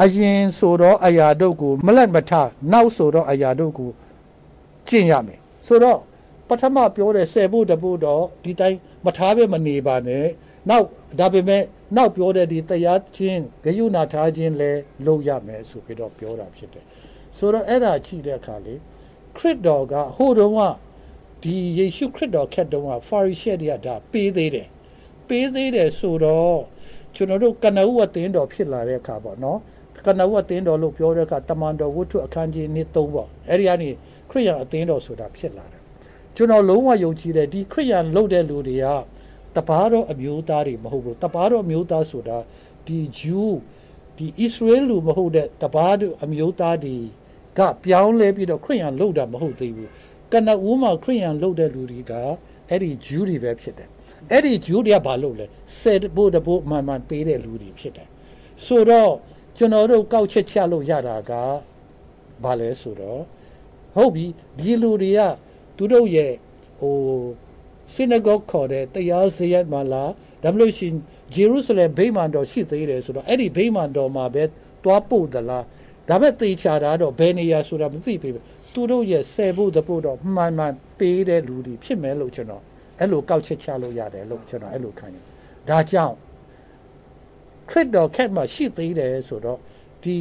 [0.02, 2.32] အရင်ဆိုတော့အရာတို့ကိုမလက်မထ
[2.72, 3.90] နောက်ဆိုတော့အရာတို့ကို
[4.88, 5.98] ကျင့်ရမယ်ဆိုတော့
[6.48, 10.26] ပထမပြောတဲ့ဆယ်ဖို့တဖို့တော့ဒီတိုင်းမထားပဲမနေပါနဲ့
[10.68, 10.86] နောက်
[11.18, 11.62] ဒါပေမဲ့
[11.96, 14.70] နောက်ပြောတဲ့ဒီတရားချင်းဂယုဏထားခြင်းလဲ
[15.06, 16.84] လုပ်ရမယ်ဆိုပြီးတော့ပြောတာဖြစ်တယ်
[17.38, 18.74] ဆိုတော့အဲ့ဒါချိတဲ့အခါလေ
[19.36, 20.60] ခရစ်တော်ကဟိုတုန်းက
[21.42, 24.68] ဒီယေရှုခရစ်တော်ခက်တုန်းကဖာရိရှဲတွေကဒါပေးသေးတယ်
[25.28, 26.60] ပေးသေးတယ်ဆိုတော့
[27.14, 29.58] ကျွန်တော်တို့ကနဦးအသင်းတော်ဖြစ်လာတဲ့အခါပေါ့နော်
[30.06, 33.90] ကနဦးအသင်းတော်လို့ပြောတဲ့အခါတမန်တော်ဝတ္ထုအခန်းကြီး1 3ပေါ့အဲ့ဒီကနေ
[34.30, 35.80] ခရိယန်အသင်းတော်ဆိုတာဖြစ်လာတယ်
[36.36, 38.86] ကျွန်တော်လုံးဝယုံကြည်တယ်ဒီခရိယန်လုပ်တဲ့လူတွေက
[39.56, 42.38] တပါးတော့အမျိုးသားတွေမဟုတ်ဘူးတပါးတော့အမျိုးသားဆိုတာ
[42.86, 43.56] ဒီဂျူး
[44.16, 46.96] ဒီဣသရေလလူမဟုတ်တဲ့တပါးတို့အမျိုးသားတွေ
[47.58, 49.90] ကပြောင်းလဲပြီးတော့ခရိယန်လုပ်တာမဟုတ်သေးဘူး
[50.32, 52.12] ကနဦးမှာခရိယန်လုပ်တဲ့လူတွေက
[52.68, 53.88] အဲ့ဒီဂျူးတွေပဲဖြစ်တယ်
[54.32, 55.46] အဲ့ဒီဂျူးတွေကဘာလုပ်လဲ
[55.80, 58.08] ဆယ်ဘို့တဘို့မှန်မှန်ပေးတဲ့လူတွေဖြစ်တယ်
[58.64, 59.12] ဆိုတော့
[59.56, 61.32] ကျွန်တော်တို့ကောက်ချက်ချလို့ရတာက
[62.44, 63.20] ဘာလဲဆိုတော့
[63.96, 64.26] ဟုတ်ပြီ
[64.58, 65.20] ဒီလူတွေက
[65.76, 66.32] သူတို့ရဲ့
[66.80, 66.96] ဟို
[67.94, 70.04] synagogue ခေါ်တဲ့တရားစရက်မှာလာ
[70.42, 70.92] ဒါမှမဟုတ်ရှင်
[71.34, 74.44] ဂျေရုဆလင်ဗိမာန်တော်ရှိသေးတယ်ဆိုတော့အဲ့ဒီဗိမာန်တော်မှာပဲ
[74.84, 75.64] တွားပို့သလား
[76.08, 78.44] ဒါပေမဲ့တေချာတာတော့ဘယ်နေရာဆိုတာမသိပေဘူး
[78.74, 82.62] သူတို့ရဲ့ဆယ်ဖို့တဖို့တော့မှန်မှန်ပေးတဲ့လူတွေဖြစ်မယ်လို့ကျွန်တော်
[83.00, 85.20] အဲ့လိုကောက်ချက်ချလို့ရတယ်လို့ကျွန်တော်အဲ့လိုခံယူ
[85.68, 86.16] ဒါကြောင့်
[87.70, 89.58] ခရစ်တော်ခက်မှရှိသေးတယ်ဆိုတော့
[90.02, 90.16] ဒီ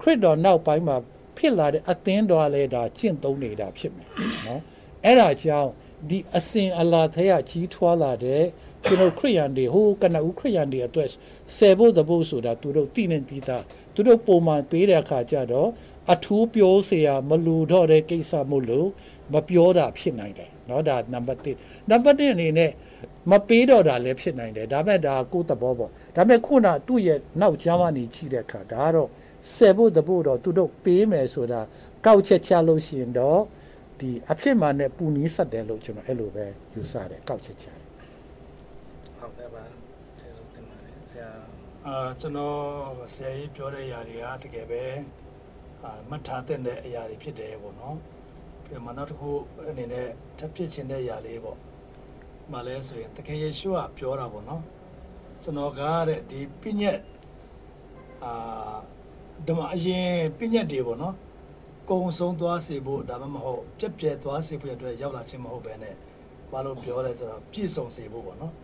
[0.00, 0.96] ခရစ်တော်နောက်ပိုင်းမှာ
[1.36, 4.08] ဖြစ်လာတဲ့အသင်းတော်လည်းဒါကျင့်သုံးနေတာဖြစ်မယ်
[4.46, 4.60] နော်
[5.04, 5.70] အဲ့ဒါကြောင့်
[6.08, 8.42] ဒီအစဉ်အလာထဲကကြီးထွားလာတဲ့
[8.84, 11.08] ကျွန်တော်ခရိယန်တွေဟိုကနဦးခရိယန်တွေအတွက်
[11.56, 13.62] ဆယ်ဖို့တဖို့ဆိုတာသူတို့သိနေပြီးသား
[13.93, 15.69] သူတို့ပုံမှန်ပေးတဲ့အခါကျတော့
[16.13, 18.87] အထူးပြောเสียမလူတော့တဲ့ကိစ္စမို့လို့
[19.33, 22.71] မပြောတာဖြစ်နိုင်တယ်เนาะဒါနံပါတ်1နံပါတ်2အနေနဲ့
[23.31, 29.09] မပေးတော့တာလည်းဖြစ်နိုင်တယ်ဒါပေမဲ့ဒါကိုယ်သဘောပေါ့ဒါပေမဲ့ခုနသူ့ရဲ့နောက်ကျမ်းကနေကြည့်တဲ့အခါဒါကတော့
[29.55, 31.61] ဆယ်ဖို့တဖို့တော့သူတို့ပေးမယ်ဆိုတာ
[32.05, 33.39] ကောက်ချက်ချလို့ရှိရင်တော့
[33.99, 37.82] ဒီအဖြစ်မှန်နဲ့ပူနီးဆက်တယ်လို့ကျွန်တော်အဲ့လိုပဲယူဆတယ်ကောက်ချက်ချတယ်
[41.88, 44.82] အာကျွန်တော်ဆရာကြီးပြောတဲ့အရာတွေကတကယ်ပဲ
[45.82, 47.96] အာမှတ်ထားတဲ့အရာတွေဖြစ်တယ်ပေါ့နော်
[48.64, 49.30] ပြီးတော့မှနောက်တစ်ခု
[49.68, 51.58] အနေနဲ့ထပ်ဖြစ်ခြင်းတဲ့အရာလေးပေါ့
[52.52, 54.62] မလဲဆိုရင်တခင်ယေရှုကပြောတာပေါ့နော်
[55.42, 56.98] ကျွန်တော်ကတဲ့ဒီပြည့်ညက်
[58.24, 58.76] အာ
[59.46, 61.14] ဓမ္မအရင်ပြည့်ညက်တွေပေါ့နော်
[61.90, 65.94] ကုံဆုံးသွားစေဖို့ဒါမှမဟုတ်ပြက်ပြက်သွားစေဖို့အတွက်ရောက်လာခြင်းမဟုတ်ဘဲနဲ့
[66.52, 68.54] ဘာလို့ပြောလဲဆိုတော့ပြည့်စုံစေဖို့ပေါ့နော်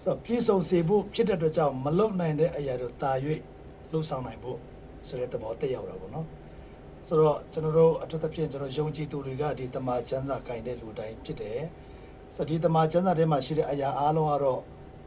[0.00, 3.12] ဆိုတော့ပြည့်စုံစေဖို့ဖြစ်တဲ့အတွက်ကြောင့်မလုံနိုင်တဲ့အရာတို့တာ၍
[3.92, 4.58] လှုပ်ဆောင်နိုင်ဖို့
[5.08, 6.26] ဆိုတဲ့သဘောတက်ရောက်တာပေါ့နော်
[7.08, 11.60] ဆိုတော့ကျွန်တော်တို့အထူးသဖြင့်ကျွန်တော်ယုံကြည်သူတွေကဒီတမန်ကျမ်းစာကင်တဲ့လူတိုင်းဖြစ်တယ်
[12.34, 14.60] ဆိုတော့ဒီတမန်ကျမ်းစာထဲမှာရှိတဲ့အရာအားလုံးကတော့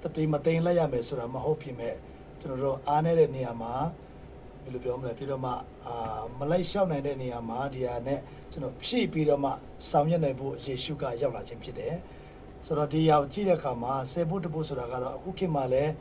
[0.04, 1.96] တတိမသိမ့်လိုက်ရမယ်ဆိုတာမဟုတ်ဖြစ်မဲ့
[2.40, 3.74] ကျွန်တော်တို့အားနေတဲ့နေရာမှာ
[4.64, 5.52] ဘယ်လိုပြောမလဲပြီးတော့မှ
[5.88, 8.20] အာမလိုက်လျှောက်နိုင်တဲ့နေရာမှာဒီဟာနဲ့
[8.52, 9.52] ကျွန်တော်ဖြည့်ပြီးတော့မှ
[9.90, 11.94] ဆောင်ရွက်နိုင်ဖို့ယေရှုကရောက်လာခြင်းဖြစ်တယ်
[12.66, 15.92] ဆိုတော့ဒီရောက်ကြည့်တဲ့အခါမှာဆေဘုတ်တပုတ်ဆိုတာကတော့အခုခေတ်မှာလည်း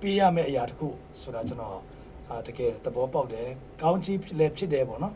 [0.00, 0.88] ပေးရမယ့်အရာတစ်ခု
[1.20, 1.80] ဆိုတာကျွန်တော်
[2.28, 3.48] အာတကယ်သဘောပေါက်တယ်
[3.80, 5.14] ကောင်းကြီးလည်းဖြစ်တယ်ပေါ့နော်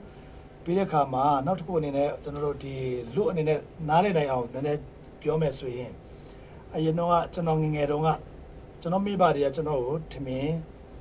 [0.64, 2.75] ပြီးတဲ့အခါမှာနောက်တစ်ခုအနေနဲ့ကျွန်တော်တို့ဒီ
[3.14, 4.81] လူအနေနဲ့နားလည်နိုင်အောင်နည်းနည်း
[5.23, 5.90] ပြောမယ်ဆိုရင်
[6.75, 8.11] အရင်တော့ကကျွန်တော်ငယ်ငယ်တုန်းက
[8.81, 10.54] ကျွန်တော်မိဘတွေကကျွန်တော်ကိုထမင်း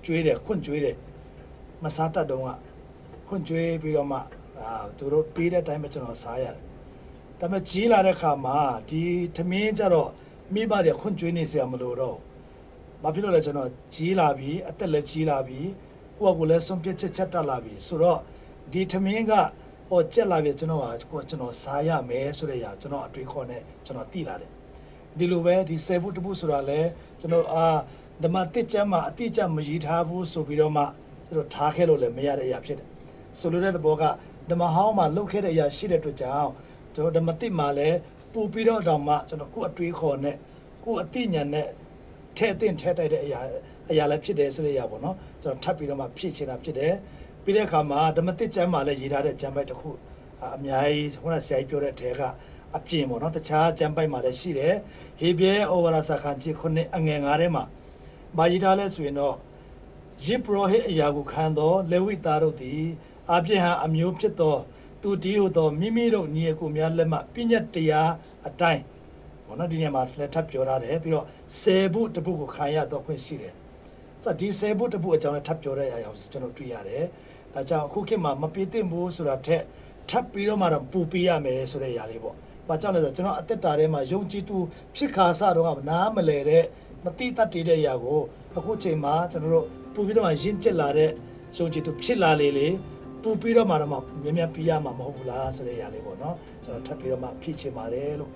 [0.06, 0.96] ကျွေးတယ်ခွန့်ကျွေးတယ်
[1.84, 2.50] မစားတတ်တုန်းက
[3.28, 4.18] ခွန့်ကျွေးပြီးတော့မှ
[4.60, 6.67] အာသူတို့ပေးတဲ့အတိုင်းပဲကျွန်တော်စားရတယ်
[7.40, 8.58] ဒါပေမဲ့ကြီးလာတဲ့ခါမှာ
[8.90, 9.04] ဒီ
[9.36, 10.10] သမင်းကြတော့
[10.54, 12.18] မိဘတွေခွန့်ကျွေးနေစရာမလိုတော့
[13.04, 15.60] ဘာဖြစ်လို့လဲကျွန်တော်ကြီးလာပြီအသက်လည်းကြီးလာပြီ
[16.18, 18.20] ကိုယ့်ကိုယ်လည်းဆုံးဖြတ်ချက်ချက်တက်လာပြီဆိုတော့
[18.72, 19.34] ဒီသမင်းက
[19.90, 24.52] ဟောကြက်လာပြီကျွန်တော်ကကိုယ်ကျွန်တော်စားရမယ်ဆိုတဲ့အရာကျွန်တော်အတွေးခေါ်နဲ့ကျွန်တော်သိလာတယ်
[25.18, 26.80] ဒီလိုပဲဒီဆယ်ဖို့တပုဆိုတာလဲ
[27.20, 27.68] ကျွန်တော်အာ
[28.24, 30.84] ဓမ္မတစ်ကျမ်းမှာအတိအကျမရည်ထားဘူးဆိုပြီးတော့မှ
[31.26, 32.88] ကျွန်တော်ထားခဲ့လို့လည်းမရတဲ့အရာဖြစ်တယ်
[33.40, 34.04] ဆိုလိုတဲ့သဘောက
[34.50, 36.52] ဓမ္မဟောင်းမှာလှုပ်ခဲ့တဲ့အရာရှိတဲ့အတွက်ကြောင့်
[36.98, 37.98] ကျွန်တော်ဓမ္မတိမှာလည်း
[38.34, 40.36] ပူပြီးတော့တော့မှကျွန်တော်ကိုယ်အတွေးခေါ်နဲ့
[40.84, 41.68] ကိုယ်အသိဉာဏ်နဲ့
[42.38, 43.40] ထဲ့တင်ထဲ့တိုက်တဲ့အရာ
[43.92, 46.94] အရာလည်းဖြစ်တယ်ဆိုတဲ့အရာပေါ့နော်ကျွန်တော်ထပ်ပြီးတော့မှဖြည့်ချင်တာဖြစ်တယ်
[47.44, 49.90] ပြီးတဲ့အခါမှာဓမ္မတိကျမ်းမှာလည်းရေးထားတဲ့ကျမ်းပိုက်တစ်ခု
[50.42, 52.22] အာအများကြီးခုနဆရာကြီးပြောတဲ့အထဲက
[52.78, 54.76] အပြင်ပေါ့နော်တခြားကျမ်းပိုက်မှာလည်းရှိတယ်
[55.20, 57.64] ဟေဘရဲဩဝါဒစာခန်းကြီးခုနှစ်အငယ်9ထဲမှာ
[58.38, 59.36] မာရေးထားလဲဆိုရင်တော့
[60.26, 62.84] ယစ်ပရောဟိတ်အရာကိုခံသောလေဝိသားတို့သည်
[63.34, 64.58] အပြစ်ဟံအမျိုးဖြစ်သော
[65.02, 68.12] သူတည်းဟူသောမိမိတို့ညီအကိုများလက်မှပြည့်ညတ်တရား
[68.48, 68.82] အတိုင်း
[69.46, 71.26] ဘောနော်ဒီနေရာမှာလက်ထပ်ပြောထားတယ်ပြီးတော့
[71.62, 73.54] ဆယ်ဖို့တပုတ်ကိုခံရတော့ခွင့်ရှိတယ်
[74.24, 77.04] ဆိုတော့ဒီဆယ်ဖို့တပုတ်အကြောင်းလည်းထပ်ပြောတဲ့အရာကိုကျွန်တော်တွေ့ရတယ်
[77.54, 79.64] ဒါကြောင့်အခုခေတ်မှာမပြည့်တင်ဘူးဆိုတာထက်
[80.10, 82.36] ထပ်ပြီးတော့မှတော့ပူပေးရမယ်ဆိုတဲ့အရာလေးပေါ့
[82.68, 84.58] ဘာကြောင့်လဲဆိုတော့ကျွန်တော်အသက်တာထဲမှာယုံကြည်သူ
[84.96, 86.64] ဖြစ်ခါစတော့ကနားမလဲတဲ့
[87.04, 88.20] မတိတတ်တဲ့အရာကို
[88.58, 91.12] အခုချိန်မှာကျွန်တော်တို့ပူပြီးတော့မှရင့်ကျက်လာတဲ့
[91.58, 92.68] ယုံကြည်သူဖြစ်လာလေလေ
[93.28, 93.92] ပူပြီးတော့မှတော့
[94.24, 98.32] မြင်မြပြရမှာမဟုတ်ဘူးလားဆိုတဲ့အရာလေးပေါ့နော်ကျွန်တော်ထပ်ပြီးတော့မှဖြည့်ချင်ပါတယ်လို့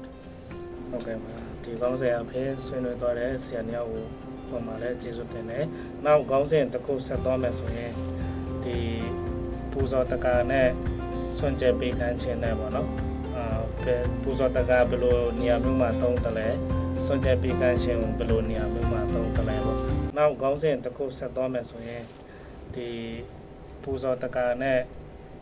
[0.89, 4.05] ဟုတ်ကဲ့ပါဒီကောင်းစဉ်အဖေဆွေးနွေးသွားတဲ့ဆရာနှစ်ယောက်ကို
[4.49, 5.65] ပုံမှန်လဲကျေးဇူးတင်တယ်
[6.05, 7.91] နောက်ကောင်းစဉ်တစ်ခုဆက်သွားမယ်ဆိုရင်
[8.63, 8.77] ဒီ
[9.71, 10.69] ပူဇော်တက္ကနဲ့
[11.37, 12.89] စွန့်ကြဲပေးခန်းခြင်းနဲ့ပေါ့နော်
[13.35, 13.45] အာ
[13.83, 16.47] ဘယ်ပူဇော်တက္ကဘယ်လိုနေရာမျိုးမှာသုံးတယ်လဲ
[17.05, 19.77] စွန့်ကြဲပေးခန်းခြင်းကိုဘယ်လိုနေရာမျိုးမှာသုံးတယ်လဲပေါ့
[20.17, 22.03] နောက်ကောင်းစဉ်တစ်ခုဆက်သွားမယ်ဆိုရင်
[22.75, 22.87] ဒီ
[23.83, 24.79] ပူဇော်တက္ကနဲ့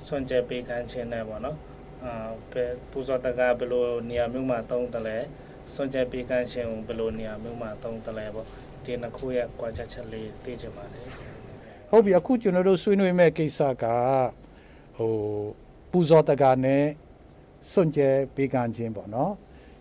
[0.06, 1.58] စွန့်ကြဲပေးခန်းခြင်းနဲ့ပေါ့နော်
[2.04, 2.14] အာ
[2.52, 5.18] ဘယ်ပူဇော်တကဘယ်လိုနေရာမျိုးမှာသုံးတယ်လဲ
[5.74, 8.46] စွန့်ကြဲပေးကန်းရှင်ကိုဘယ်လိုနေရာမျိုးမှာသုံးတယ်လဲပေါ့
[8.84, 11.32] ဒီနှစ်ခုရဲ့ကြွားချက်ချက်လေးသိချင်ပါတယ်ဆရာ
[11.90, 13.86] ဟုတ်ပြီအခုကျွန်တော်တို့ဆွေးနွေးမဲ့ကိစ္စက
[14.98, 15.14] ဟို
[15.92, 16.86] ပူဇော်တကနဲ့
[17.72, 19.34] စွန့်ကြဲပေးကမ်းခြင်းပေါ့နော်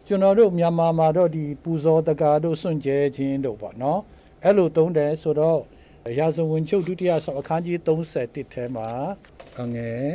[0.07, 4.01] ကျွန်တော်တို့မြန်မာမှာတော့ဒီပူဇော်တကတို့စွန့်ကြဲခြင်းတို့ပေါ့နော်
[4.45, 5.61] အဲ့လိုသုံးတယ်ဆိုတော့
[6.19, 8.89] ရာဇဝင်ချုပ်ဒုတိယဆောင်အခန်းကြီး31ထဲမှာ
[9.61, 10.07] အငယ်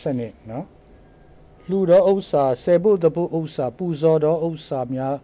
[0.00, 0.66] စနစ်နော်
[1.68, 5.16] လူတော်ဥစ္စာဆေဘုတ်တပုဥစ္စာပူဇော်တော်ဥစ္စာများ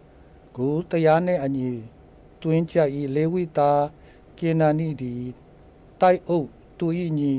[0.57, 1.69] ကိုတရားနဲ့အညီ
[2.41, 3.71] တွင်းကြဤလေဝိတာ
[4.37, 5.13] ကေနာနိဒီ
[6.01, 6.49] တိုက်အုပ်
[6.79, 6.87] သူ၏
[7.19, 7.33] ညီ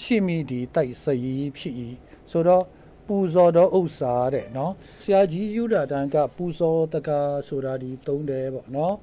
[0.00, 1.74] ရှိမိဒီတိုက်စရီဖြစ်၏
[2.30, 2.64] ဆိုတော့
[3.06, 8.94] ပူဇော်တော်ဥစ္စာတဲ့နော်ဆရာကြီးယူတာတန်ကပူဇော်တကားဆိုတာဒီသုံးတယ်ပေါ့နော်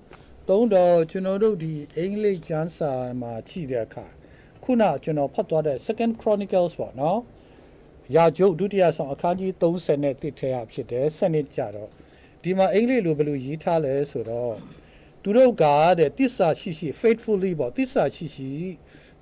[0.50, 4.06] သုံးတော့ကျွန်တော်တို့ဒီအင်္ဂလိပ်ကျမ်းစာမှာကြည့်တဲ့အခါ
[4.64, 7.20] ခုနကျွန်တော်ဖတ်သွားတဲ့ Second Chronicles ပေါ့နော်
[8.16, 11.90] ရာကျုပ်ဒုတိယဆောင်အခန်းကြီး30နဲ့တစ်ထဲရဖြစ်တယ်စနစ်ကြတော့
[12.44, 14.56] ဒီမှာအင်္ဂလိပ်လိုဘယ်လိုရေးထားလဲဆိုတော့
[15.24, 15.66] သူတို့က
[16.00, 18.52] တဲ့တစ္ဆာရှိရှိ faithfully ပေါ့တစ္ဆာရှိရှိ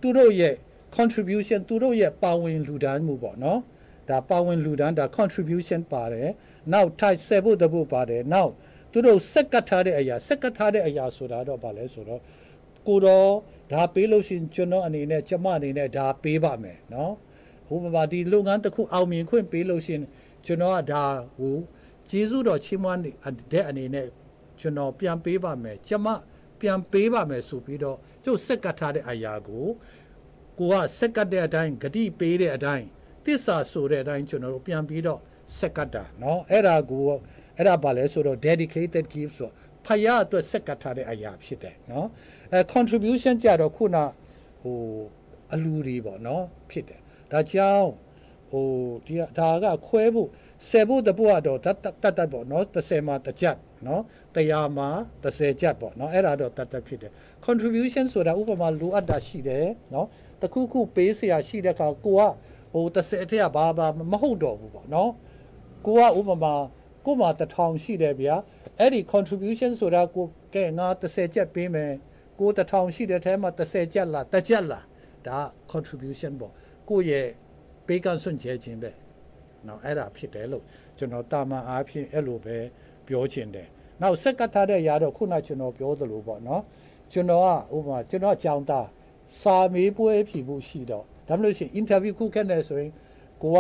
[0.02, 0.56] သူတို့ရဲ့
[0.98, 3.60] contribution သူတို့ရဲ့ပါဝင်လူဒန်းမှုပေါ့နော်
[4.10, 6.30] ဒါပါဝင်လူဒန်းဒါ contribution ပါတယ်
[6.74, 8.54] နောက် type ဆယ်ဖို့တဖို့ပါတယ်နောက်
[8.93, 12.21] သူတို့စက်ကတ်ထားတဲ့အရာစက်ကတ်ထားတဲ့အရာဆိုတာတော့ဗာလဲဆိုတော့
[12.89, 13.31] ကိုတော့
[13.73, 17.13] ဒါပေးလို့ရှိရင်ကျွန်တော်အနေနဲ့ကျမအနေနဲ့ဒါပေးပါမယ်နော်
[17.75, 20.05] ဥပမာဒီလုပ်ငန်းတစ်ခုအောင်မြင်ခွင့်ပေးလို့ရှိရင်
[20.47, 21.05] ကျွန်တော်ကဒါ
[21.39, 21.57] ဟို
[22.11, 23.01] ကျေးဇူးတော်ချီးမွမ်း
[23.53, 24.07] တဲ့အနေနဲ့
[24.61, 26.07] ကျွန်တော်ပြန်ပေးပါမယ်ကျမ
[26.61, 29.67] ပြန်ပေးပါမယ်ဆိုပြီးတော့ကျုပ်စက်ကတ်ထားတဲ့အရာကို
[30.59, 32.87] ကိုကစက်ကတ်တဲ့အတိုင်းဂတိပေးတဲ့အတိုင်း
[33.25, 35.21] တစ္ဆာဆိုတဲ့အတိုင်းကျွန်တော်တို့ပြန်ပြီးတော့
[35.59, 37.03] စက်ကတ်တာเนาะအဲ့ဒါကို
[37.58, 39.54] အဲ့ဒါဘာလဲဆိုတော့ dedicated gift ဆိုတော့
[39.86, 42.08] ဖယားအတွက်ဆက်ကပ်ထားတဲ့အရာဖြစ်တယ်နော်
[42.52, 43.98] အဲ contribution ကြတော့ခုန
[44.62, 44.78] ဟို
[45.54, 47.00] အလူတွေပေါ့နော်ဖြစ်တယ်
[47.32, 47.90] ဒါကြောင့်
[48.52, 48.68] ဟို
[49.06, 50.30] ဒီဒါကခွဲဖို့
[50.70, 51.78] ဆယ်ဖို့တပုတ်ကတော့တတ်
[52.18, 54.02] တတ်ပေါ့နော်30မှာတစ်ချက်နော်
[54.36, 54.90] 100မှာ
[55.24, 57.12] 30ချက်ပေါ့နော်အဲ့ဒါတော့တတ်တတ်ဖြစ်တယ်
[57.46, 60.08] contribution ဆိုတာဥပမာလိုအပ်တာရှိတယ်နော်
[60.42, 62.22] တခုခုပေးစရာရှိတဲ့အခါကိုက
[62.74, 65.12] ဟို30အထက်ကဘာဘာမဟုတ်တော့ဘူးပေါ့နော်
[65.86, 66.54] ကိုကဥပမာ
[67.05, 68.37] ကိုမှတထောင်ရှိတယ်ဗျာ
[68.79, 71.93] အဲ့ဒီ contribution ဆိုတာကိုကဲငါ30ချက်ပေးမယ်
[72.41, 74.85] ကိုတထောင်ရှိတဲ့ထဲမှာ30ချက်လားတစ်ချက်လား
[75.27, 75.39] ဒါ
[75.73, 76.53] contribution ပေါ့
[76.89, 77.27] ကိုရဲ့
[77.87, 78.91] ပေးကန့်စွန့်ကျဲခြင်းပဲ
[79.65, 80.65] เนาะအဲ့ဒါဖြစ်တယ်လို့
[80.99, 82.57] ကျွန်တော်တာမန်အားဖြင့်အဲ့လိုပဲ
[83.07, 83.69] ပြောချင်တယ်
[84.03, 86.61] နောက်စက်ကထားတဲ့ຢာတော့ခုနကျွန်တော်ပြောသလိုပေါ့เนาะ
[87.13, 88.87] ကျွန်တော်ကဥပမာကျွန်တော်ကြောင်းသား
[89.41, 92.91] စာမေးပွဲဖြေဖို့ရှိတော့ဒါမှမဟုတ်ရှင် interview ခုခက်နေဆိုရင်
[93.43, 93.59] ကိုက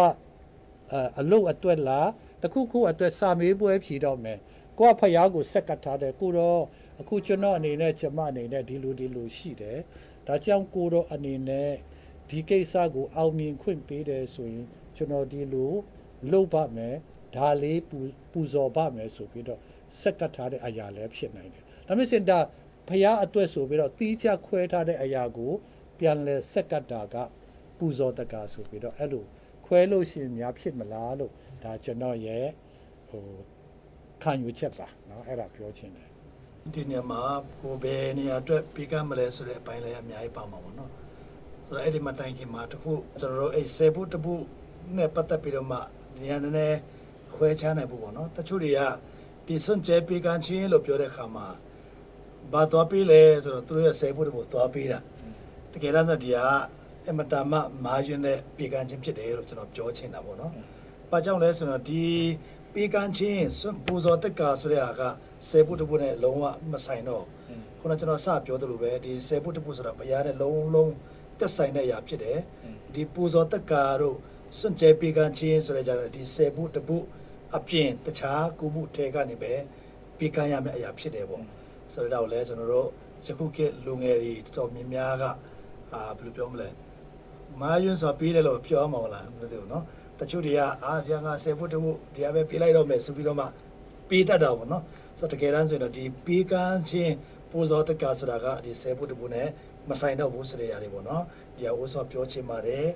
[1.21, 2.07] အလုပ်အတွက်လား
[2.42, 4.38] တခုခုအတွက်စာမေးပွဲဖြေတော့မယ်
[4.80, 6.62] ကိုကဖျားကိုစက်ကထားတယ်ကိုတော့
[7.02, 9.80] အခုကျွန်တော်အနေနဲ့ကျမအနေနဲ့ဒီလိုဒီလိုရှိတယ်
[10.28, 11.72] ဒါကြောင့်ကိုတော့အနေနဲ့
[12.30, 15.72] ဒီကိစ္စကိုအောင်မြင်ခွင့်ပေးတယ်ဆိုရင်ကျွန်တော်ဒီလို
[16.32, 16.96] လုပ်ပါမယ်
[17.36, 17.98] ဒါလေးပူ
[18.32, 19.60] ပူဇော်ပါမယ်ဆိုပြီးတော့
[20.00, 22.40] စက်ကထားတဲ့အရာလည်းဖြစ်နိုင်တယ်ဒါမျိုးစင်ဒါ
[22.90, 25.52] ဖျားအတွက်ဆိုပြီးတော့တီးချခွဲထားတဲ့အရာကို
[26.00, 27.16] ပြန်လဲစက်ကတာက
[27.78, 29.26] ပူဇော်တကာဆိုပြီးတော့အဲ့လို
[29.71, 32.47] ခွဲလို့ရှိရင်များဖြစ်မလားလို့ဒါကျွန်တော်ရဲ့
[33.09, 33.25] ဟို
[34.23, 36.09] ခံယူချက်ပါเนาะအဲ့ဒါပြောချင်တယ်
[36.75, 37.21] ဒီနေရာမှာ
[37.61, 40.91] ကိုဘယ်နေရာအတွက်ပြီးကမလဲဆိုတဲ့အပိုင်းလည်းအများကြီးပါမှာပေါ့နော်
[41.67, 44.35] ဆိုတော့အဲ့ဒီမှာတိုင်ခင်မှာတခုကျွန်တော်တို့အဲ့ဆေဘူးတပု
[44.97, 46.79] နဲ့ပတ်သက်ပြီးတော့မှဒီနေရာနည်းနည်း
[47.35, 48.81] ခွဲခြားနိုင်ဖို့ပေါ့နော်တချို့တွေက
[49.47, 51.47] ဒီစွန့်ကြဲပြီးကချင်းလို့ပြောတဲ့ခါမှာ
[52.53, 54.99] ဘာသွားပြီးလဲဆိုတော့သူတို့ရဲ့ဆေဘူးတပုသွားပြီးတာ
[55.73, 56.39] တကယ်တော့ဒီက
[57.10, 57.54] အမတာမ
[57.86, 60.52] မာယွန်းတဲ့ပြီးကချင်းဖြစ်တယ်လို့ကျွန်တော်ပြောချင်တာပေါ့နော်
[61.12, 62.06] ဘာကြောင့်လဲဆိုတော့ဒီ
[62.74, 65.02] ပြီးကချင်းစွန့်ပူဇော်တက်ကာဆိုတဲ့ဟာက
[65.48, 67.26] ဆေဘူးတပုနဲ့လုံးဝမဆိုင်တော့
[67.80, 70.94] ခုနကျွန်တော်စပြောသလိုပဲဒီဆေဘူးတပုဆိုတာဘုရားနဲ့လုံးလုံး
[71.40, 72.40] သက်ဆိုင်တဲ့အရာဖြစ်တယ်
[72.94, 74.18] ဒီပူဇော်တက်ကာတို့
[74.58, 76.98] စွန့်ကြဲပြီးကချင်းဆိုတဲ့ကြတော့ဒီဆေဘူးတပု
[77.58, 79.54] အပြင်တခြားကုမှုထဲကနေပဲ
[80.18, 81.44] ပြီးကရမယ့်အရာဖြစ်တယ်ပေါ့
[81.94, 82.90] ဆိုတော့လည်းကျွန်တော်တို့
[83.26, 85.24] ယခုခေတ်လူငယ်တွေတော်တော်များများက
[85.94, 86.68] အာဘယ်လိုပြောမလဲ
[87.60, 89.84] မာယွန်းဆိုပေးတယ်လို့ပြောမှာမလားမသိဘူးနော်
[90.20, 93.46] တချို့တွေကအာဒီကဆယ်ဖို့တဖို့ဒီကပဲပေးလိုက်တော့မယ်ဆိုပြီးတော့မှ
[94.10, 94.84] ပေးတတ်တာပေါ့နော်
[95.20, 97.16] ဆိုတော့တကယ်တမ်းဆိုရင်တော့ဒီပေးကမ်းချင်း
[97.52, 99.48] ပိုဇောတကဆိုတာကဒီဆယ်ဖို့တဖို့နဲ့
[99.90, 101.24] မဆိုင်တော့ဘူးဆိုတဲ့အရာတွေပေါ့နော်
[101.56, 102.88] ဒီဟာဥစ္စာပြောချင်ပါတယ်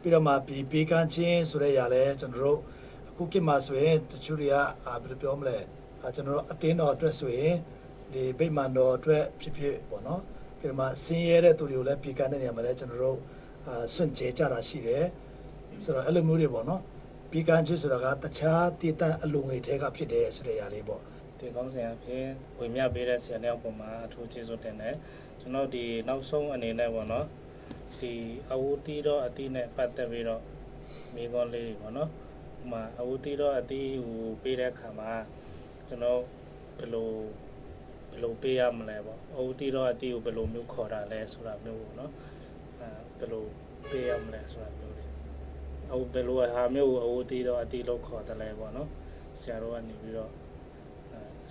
[0.00, 2.60] ပြီးတော့မှဒီပေးကမ်းချင်းဆိုတဲ့အရာလဲကျွန်တော်တို့
[3.08, 4.54] အခုကိမှာဆိုရင်တချို့တွေက
[4.86, 5.58] အာဘယ်လိုပြောမလဲ
[6.02, 7.54] အာကျွန်တော်တို့အတင်းတော်အတွက်ဆိုရင်
[8.12, 10.20] ဒီဗိမာန်တော်အတွက်ဖြစ်ဖြစ်ပေါ့နော်
[10.58, 13.18] ပြီးတော့မှဆင်းရဲတဲ့သူတွေကိုလည်းပေးကမ်းတဲ့နေရာမှာလဲကျွန်တော်တို့
[13.94, 15.04] စွန့်ကြဲကြတာရှိတယ်
[15.84, 16.82] ဆိုတော့အဲ့လိုမျိုးတွေပေါ့နော်
[17.30, 21.02] ပြီးကန်းချစ်ဆိုတာကတခြားတည်တံ့အလုံငွေထဲကဖြစ်တယ်ဆိုတဲ့ຢာလေးပေါ့
[21.38, 22.24] ဒီကောင်းစဉ်အဖြစ်
[22.58, 24.96] ဝေမျှပေးတဲ့ဆရာတယောက်ပုံမှာအထူးကျေးဇူးတင်တယ်
[25.40, 27.26] ကျွန်တော်ဒီနောက်ဆုံးအနေနဲ့ပေါ့နော်
[27.98, 28.12] ဒီ
[28.52, 30.42] အဝူတီတော့အတိနဲ့ပတ်သက်ပြီးတော့
[31.14, 32.10] မိကောလေးတွေပေါ့နော်
[32.62, 35.12] ဥမာအဝူတီတော့အတိဟိုပေးတဲ့အခါမှာ
[35.88, 36.20] ကျွန်တော်
[36.78, 37.10] ဘယ်လို
[38.10, 42.33] ဘယ်လိုပေးရမလဲပေါ့အဝူတီတော့အတိကိုဘယ်လိုမျိုးခေါ်တာလဲဆိုတာမျိုးပေါ့နော်အဲဘ
[43.24, 43.44] ယ်လို
[43.90, 45.04] ပေးရမလဲဆိုတာမျိုးတွေ
[45.92, 48.88] အဝဘယ်လိုဟာမျိုးကိုအဝူတီတော့အတိလို့ခေါ်တယ်လဲပေါ့နော်
[49.40, 50.30] ဆရာတော်ကနေပြီးတော့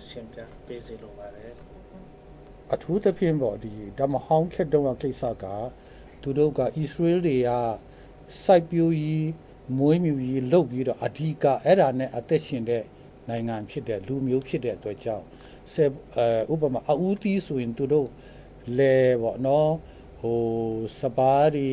[0.06, 1.52] ရှင်းပြပေးစီလိုပါတယ်
[2.72, 5.44] အထူးသဖြင့်ပေါ့ဒီဓမ္မဟောင်းခက်တုံးကကိစ္စက
[6.22, 7.50] သူတို့ကဣသရေလတွေက
[8.42, 9.28] စိုက်ပျိုးကြီး
[9.78, 12.84] မွေးမြူကြီးလုပ်ပြီးတော့အဓိကအဲ့ဒါနဲ့အသက်ရှင်တဲ့
[13.28, 15.24] နိုင်ငံဖြစ်တဲ့လူမျိုးဖြစ်တဲ့အတွက်ကြောင့်
[15.72, 18.08] ဆယ်အဲဥပမာအဦးတီးဆိုရင်သူတို့
[18.78, 19.72] လဲပေါ့နော်
[20.23, 20.41] ဟို
[20.99, 21.67] စပါးဒီ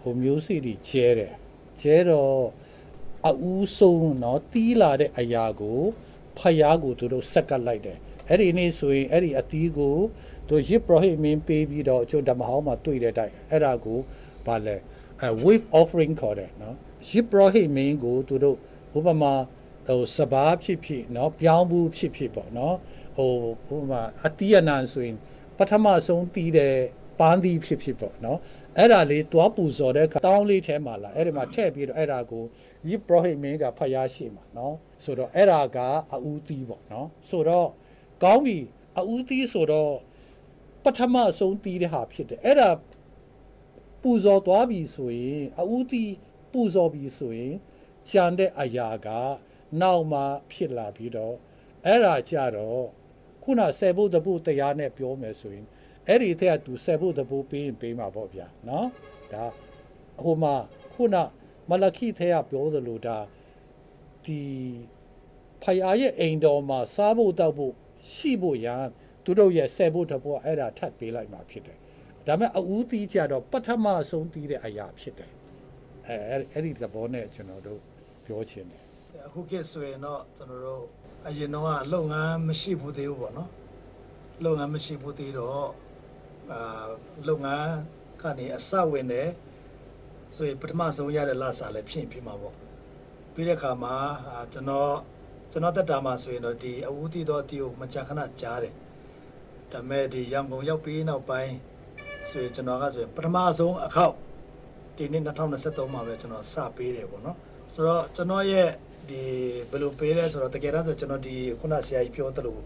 [0.00, 1.32] ဟ ဟိုမျိုးစေ့တွေကျဲတယ်
[1.80, 2.40] ကျဲတော့
[3.28, 5.80] အအူးဆုံးเนาะတီးလာတဲ့အရာကို
[6.38, 9.96] ဖယားကိုသူတို့ဆက်ကပ်လိုက်တယ်အဲ့ဒီနေ့ဆိုရင်အဲ့ဒီအသီးကို
[10.48, 13.98] သူရစ်ပရဟိမင်းပေးပြီးတော့ကျွန်တော်ဓမ္မဟောင်းမှာတွေ့တဲ့တိုက်အဲ့ဒါကို
[14.46, 14.76] ဗာလဲ
[15.22, 16.74] အဲ wave offering ခေါ်တယ်เนาะ
[17.10, 18.56] ရစ်ပရဟိမင်းကိုသူတို့
[18.98, 19.34] ဥပမာ
[19.88, 22.74] ဟိုစဘာဖြစ်ဖြစ်เนาะပြောင်းဘူးဖြစ်ဖြစ်ပေါ့เนาะ
[23.16, 23.32] ဟို
[23.76, 25.16] ဥပမာအတိယနာဆိုရင်
[25.58, 26.74] ပထမဆုံးတီးတဲ့
[27.19, 28.39] ပန်းသီးဖြစ်ဖြစ်ပေါ့နော်
[28.77, 32.43] အဲ့ဒါလေးသွားပူဇော်တဲ့တောင်းလေးထဲမှာလာအဲ့ဒီမှာထည့်ပြီးတော့အဲ့ဒါကို
[32.89, 35.77] ယစ်ပရောဟိတ်မင်းကဖျားရှိမှာနော်ဆိုတော့အဲ့ဒါက
[36.13, 37.69] အဦးသီးပေါ့နော်ဆိုတော့
[38.23, 38.57] ကောင်းပြီ
[38.99, 39.93] အဦးသီးဆိုတော့
[40.83, 42.69] ပထမဆုံးသီးတဲ့ဟာဖြစ်တယ်အဲ့ဒါ
[44.01, 46.13] ပူဇော်သွားပြီဆိုရင်အဦးသီး
[46.51, 47.53] ပူဇော်ပြီဆိုရင်
[48.09, 49.07] ကြံတဲ့အရာက
[49.81, 50.21] နောက်မှ
[50.51, 51.35] ဖြစ်လာပြီးတော့
[51.85, 52.83] အဲ့ဒါကြတော့
[53.43, 55.65] ခုနဆယ်ဖို့တပုတ်တရားနဲ့ပြောမယ်ဆိုရင်
[56.07, 58.87] အဲ့ဒီအထက်ကသူဆက်ဖို့သဘောပေးရင်ပေးမှာပေါ့ဗျာနော်
[59.33, 59.45] ဒါ
[60.23, 60.53] ဟိုမှာ
[60.93, 61.15] ခုန
[61.69, 63.17] မလခိထဲကပြောသလိုဒါ
[64.25, 64.41] ဒီ
[65.63, 67.73] ဖယားရဲ့အိမ်တော်မှာစားဖို့တောက်ဖို့
[68.13, 68.83] ရှိဖို့ရန်
[69.23, 71.77] သူတို့ရဲ့ဆက်ဖို့တဘောအဲ့ဒါထပ်ပေးလိုက်မှာဖြစ်တယ်
[72.27, 75.31] ဒါမဲ့အဦးတီးကြတော့ပထမဆုံးတီးတဲ့အရာဖြစ်တယ်
[76.07, 76.15] အဲ
[76.53, 77.79] အဲ့ဒီသဘောနဲ့ကျွန်တော်တို့
[78.25, 78.83] ပြောချင်တယ်
[79.27, 80.83] အခုကဆိုရင်တော့ကျွန်တော်တို့
[81.27, 83.49] အရင်တော့ကလုပ်ငန်းမရှိဘူးသေးဘူးပေါ့နော်
[84.45, 85.67] လုပ်ငန်းမရှိဘူးသေးတော့
[86.51, 86.85] အာ
[87.27, 87.71] လုပ်ငန်း
[88.21, 89.29] ကနေအစဝင်တယ်
[90.35, 92.55] ဆိုရင်ပထမဆုံးရတဲ့လစာလည်းဖြစ်ဖြစ်မှာပေါ့
[93.33, 93.95] ပြီးတဲ့အခါမှာ
[94.27, 94.93] အာကျွန်တော်
[95.51, 98.73] ကျွန်တော်တက်တာမှာဆိုရင်တော့ဒီအဝူးတီတော့တီကိုမကြာခဏကြားတယ်
[99.71, 101.53] ဒါပေမဲ့ဒီရန်ကုန်ရောက်ပြီးနောက်ပိုင်း
[102.29, 104.15] ဆိုရင်ကျွန်တော်ကဆိုရင်ပထမဆုံးအခောက်
[104.97, 105.23] ဒီနေ့
[105.57, 107.37] 2023မှာပဲကျွန်တော်စပေးတယ်ပေါ့နော်
[107.73, 108.69] ဆိုတော့ကျွန်တော်ရဲ့
[109.09, 109.21] ဒီ
[109.71, 112.63] ဘယ်လိုပေးလဲဆိုတော့တကယ်တော့ဆိုကျွန်တော်ဒီခုနဆရာကြီးပြောသလိုအဲ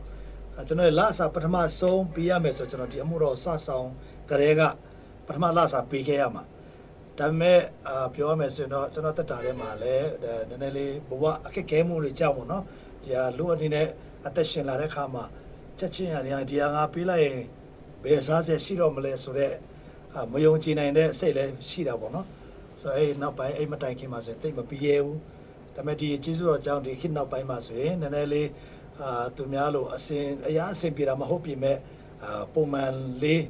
[0.65, 3.87] ကျွန်တော်ရဲ့လအစာပထမဆုံးပေးရမယ်ဆိုကျွန်တော်ဒီအမှုတော်စဆောင်
[4.29, 4.61] ကလေးက
[5.25, 6.43] ပထမလအစာပေးခဲ့ရမှာ
[7.17, 10.07] ဒါပေမဲ့အာပြောရမယ်ဆိုရင်တော့ကျွန်တော်တက်တာထဲမှာလည်း
[10.49, 12.63] နည်းနည်းလေးဘဝအခက်ခဲမှုတွေကြောက်ပေါ့နော်
[13.03, 13.87] ဒီဟာလူအနေနဲ့
[14.27, 15.23] အသက်ရှင်လာတဲ့ခါမှာ
[15.77, 17.39] ချက်ချင်းရတယ်ဒီဟာငါပေးလိုက်ရင်
[18.03, 19.55] ဘယ်စားစရာရှိတော့မလဲဆိုတော့
[20.13, 22.27] အာမယုံကြည်နိုင်တဲ့စိတ်လည်းရှိတာပေါ့နော်
[22.81, 25.19] ဆိုတော့အဲ့နောက်ပိုင်းအဲ့မတိုင်ခင်မှာဆိုရင်တိတ်မပြေဘူး
[25.75, 28.47] ဒါပေမဲ့ဒီကျေးဇူးတော်ကြောင့်ဒီခေတ်နောက်ပိုင်းမှာဆိုရင်နည်းနည်းလေး
[29.01, 31.77] အာသူများလို့အစင်အရာအစင်ပြေတာမဟုတ်ပြီမဲ့
[32.23, 32.91] အာပုံမှန်
[33.23, 33.43] လေး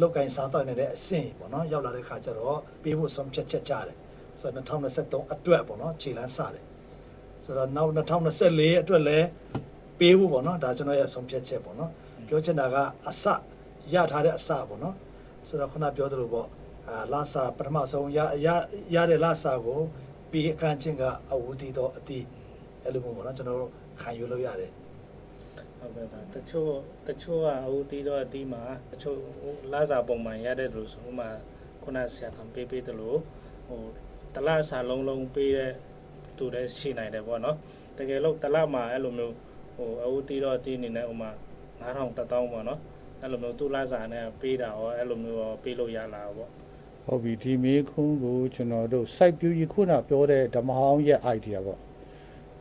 [0.00, 3.96] လောက်ကင်စားတော့နေတဲ့အစင်ပေါ့နော်ရောက်လာတဲ့ခါကျတော့ပေးဖို့ဆုံးဖြတ်ချက်ကြတယ်
[4.40, 6.64] ဆိုတော့2023အတွက်ပေါ့နော်ခြေလမ်းစတယ်
[7.44, 9.26] ဆိုတော့နောက်2024အတွက်လည်း
[9.98, 11.90] ပေးဖို့ပေါ့နော်ဒါကျွန်တော်ရဲ့ဆုံးဖြတ်ချက်ပေါ့နော်
[12.28, 12.76] ပြောချင်တာက
[13.08, 13.24] အစ
[13.94, 14.94] ရထားတဲ့အစပေါ့နော်
[15.48, 16.48] ဆိုတော့ခုနပြောသလိုပေါ့
[16.88, 18.48] အာလာစာပထမဆုံးရရ
[18.94, 19.80] ရတဲ့လာစာကို
[20.30, 22.24] ပြီးအခန်းချင်းကအဝူတီတော့အတီး
[22.82, 24.70] အဲ့လိုမျိုးပေါ့နော်ကျွန်တော်တို့ခံယူလို့ရတယ်
[25.80, 26.72] ဟုတ်ကဲ့ပါတချို့
[27.06, 29.16] တချို့ကအဦးတီးတော့အတီးမှာတချို့
[29.72, 31.28] လာစာပုံမှန်ရတဲ့လို့ဆိုဥမာ
[31.82, 33.18] ခုနဆရာခံပေးပေးတယ်လို့
[33.68, 33.80] ဟို
[34.34, 35.72] တလားစာလုံးလုံးပေးတဲ့
[36.36, 37.56] သူလည်းရှိနိုင်တယ်ပေါ့နော်
[37.98, 39.34] တကယ်လို့တလားမှာအဲ့လိုမျိုး
[39.76, 41.30] ဟိုအဦးတီးတော့အတီးအနေနဲ့ဥမာ
[41.80, 42.80] 9000တက်တောင်းပေါ့နော်
[43.22, 46.50] အဲ့လိုမျိုးသူလာစာနဲ့ပေးတာရောအဲ့လိုမျိုးရောပေးလို့ရလာပေါ့
[47.06, 51.80] ဟုတ်ပြီဒီမေးခွန်းကိုကျွန်တော်တို့ site view ကြီးခုနပြောတဲ့ဓမ္မဟောင်းရဲ့ idea ပေါ့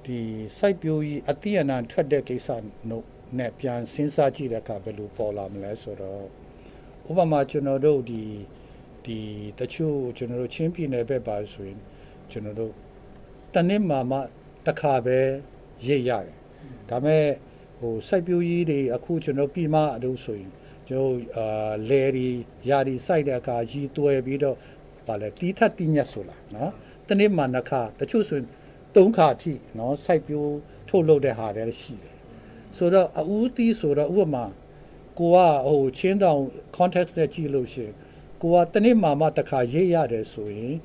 [0.10, 0.22] ဒီ
[0.58, 2.50] site view ကြီးအတိအနံထွက်တဲ့ကိစ္စ
[2.90, 3.06] နို့
[3.38, 6.24] နဲ့ပြန်စဉ်းစားကြည့်တဲ့အခါဘယ်လိုပေါ်လာမလဲဆိုတော့
[7.10, 8.22] ဥပမာကျွန်တော်တို့ဒီ
[9.06, 9.20] ဒီ
[9.60, 11.80] တချို့ကျွန်တော်တို့ချင်းပြည်နယ်ဘက်ပါဆိုရင်
[12.32, 12.74] ကျွန်တော်တို့
[13.54, 14.20] တနစ်မှာမှ
[14.66, 15.20] တစ်ခါပဲ
[15.88, 16.38] ရိတ်ရတယ်
[16.90, 17.26] ဒါမဲ့
[17.80, 20.52] ဟို site view ကြီးတွေအခုကျွန်တော်ပြည်မအလုပ်ဆိုရင်
[20.88, 22.30] ကျွန်တော်အာလေရီ
[22.70, 24.58] ယာရီစိုက်တဲ့အခါရီတွဲပြီးတော့
[25.08, 26.72] ဗာလဲတီးထက်တီးညက်ဆိုလားနော်
[27.08, 28.48] တနေ့မှနှစ်ခါတချို့ဆိုရင်
[29.00, 30.54] သုံးခါအထိနော်စိုက်ပြိုး
[30.90, 32.16] ထုတ်လုပ်တဲ့ဟာတွေရှိတယ်
[32.78, 34.46] ဆိုတော့အဦးတီးဆိုတော့ဥပမာ
[35.20, 36.42] ကိုကဟိုချင်းတောင်
[36.78, 37.94] context နဲ့ကြည့်လို့ရှိရင်
[38.42, 40.76] ကိုကတနေ့မှမှတစ်ခါရေးရတယ်ဆိုရင်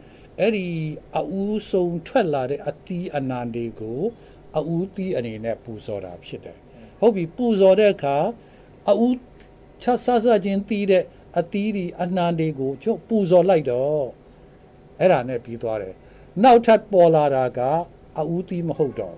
[0.40, 0.66] အဲ့ဒီ
[1.18, 4.00] အဦးဆုံးထွက်လာတဲ့အတီးအနန္ဒီကို
[4.58, 6.58] အဦးတီးအနေနဲ့ပူဇော်တာဖြစ်တယ်
[7.00, 8.16] ဟုတ်ပြီပူဇော်တဲ့အခါ
[8.90, 9.16] အဦး
[9.82, 11.04] ချက်ဆဆချင်းတီးတဲ့
[11.38, 14.04] အတီးဒီအနှံတွေကိုကျုပ်ပူဇော်လိုက်တော့
[15.00, 15.94] အဲ့ဒါနဲ့ပြီးသွားတယ်
[16.42, 17.60] နောက်ထပ်ပေါ်လာတာက
[18.19, 19.15] အဦးတီးမဟုတ်တော့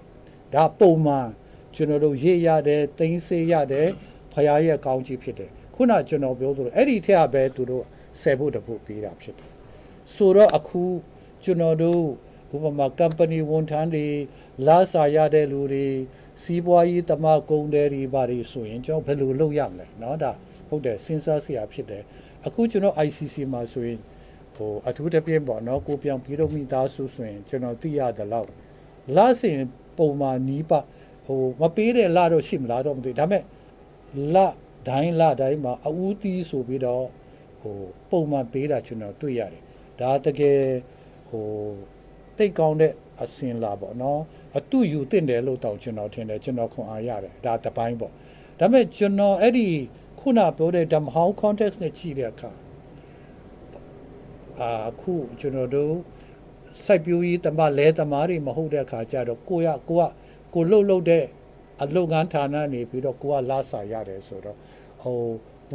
[0.54, 1.28] ဒါပုံမှန်
[1.76, 3.88] ကျွန်တော်တို့ရေးရတယ်သိမ်းစေးရတယ်
[4.34, 7.84] ဖရာရဲ့ကောင်းကြီးဖြစ်တယ်ခုနကျွန်တော်ပြောသလိုအဲ့ဒီထက်ကပဲသူတို့
[8.22, 9.52] ဆယ်ဖို့တဖို့ပေးတာဖြစ်တယ်
[10.14, 10.84] ဆိုတော့အခု
[11.44, 12.02] ကျွန်တော်တို့
[12.56, 14.06] ဥပမာ company ဝန်ထမ်းတွေ
[14.68, 15.88] လာစာရတဲ့လူတွေ
[16.42, 20.32] စီးပွားရေးတမကုန်းတဲ့တွေဘာတွေဆိုရင်ကျွန်တော်ဘယ်လိုလုပ်ရမလဲเนาะဒါ
[20.68, 22.04] ဟုတ်တယ်စဉ်းစားစရာဖြစ်တယ်
[22.46, 24.00] အခုကျွန်တော် ICC မှာဆိုရင်
[24.56, 28.48] ဟိုအထူးတစ်ပြင်းပေါ့เนาะကိုပြောင်ပြီးတော့မိသားစုဆိုရင်ကျွန်တော်သိရတယ်လို့
[29.16, 29.59] လာစင်
[29.99, 30.81] ပုံမှန်နီးပါ
[31.27, 33.42] ဟိုမပေးတဲ့လာတော့ရှိမလားတော့မသိဒါပေမဲ့
[34.35, 34.47] လာ
[34.88, 37.05] တိုင်းလာတိုင်းမှာအဦးတီးဆိုပြီးတော့
[37.61, 37.77] ဟို
[38.11, 39.62] ပုံမှန်ပေးတာကျွန်တော်တွေ့ရတယ်
[40.01, 40.61] ဒါတကယ်
[41.29, 41.47] ဟို
[42.37, 42.92] တိတ်ကောင်းတဲ့
[43.23, 44.21] အစင်လာပေါ့နော်
[44.57, 48.12] အတူယူတင်တယ်လို့တောင်ကျွန်တော်ထင်တယ်ကျွန်တော်ခွန်အားရတယ်ဒါတပိုင်းပေါ့
[48.59, 49.69] ဒါပေမဲ့ကျွန်တော်အဲ့ဒီ
[50.19, 52.51] ခုနပြောတဲ့ dumb how context နဲ့ကြည့်တဲ့အခါ
[54.61, 55.95] အာခုကျွန်တော်တို့
[56.85, 60.03] စိုက်ပျိုးရေးတမလဲတမားတွေမဟုတ်တဲ့အခါကျတော့ကိုရကိုက
[60.55, 61.25] ကိုလှုပ်လှုပ်တဲ့
[61.83, 64.57] အလုပ်ငန်းဌာနနေပြီးတော့ကိုကလာစာရတယ်ဆိုတော့
[65.03, 65.21] ဟို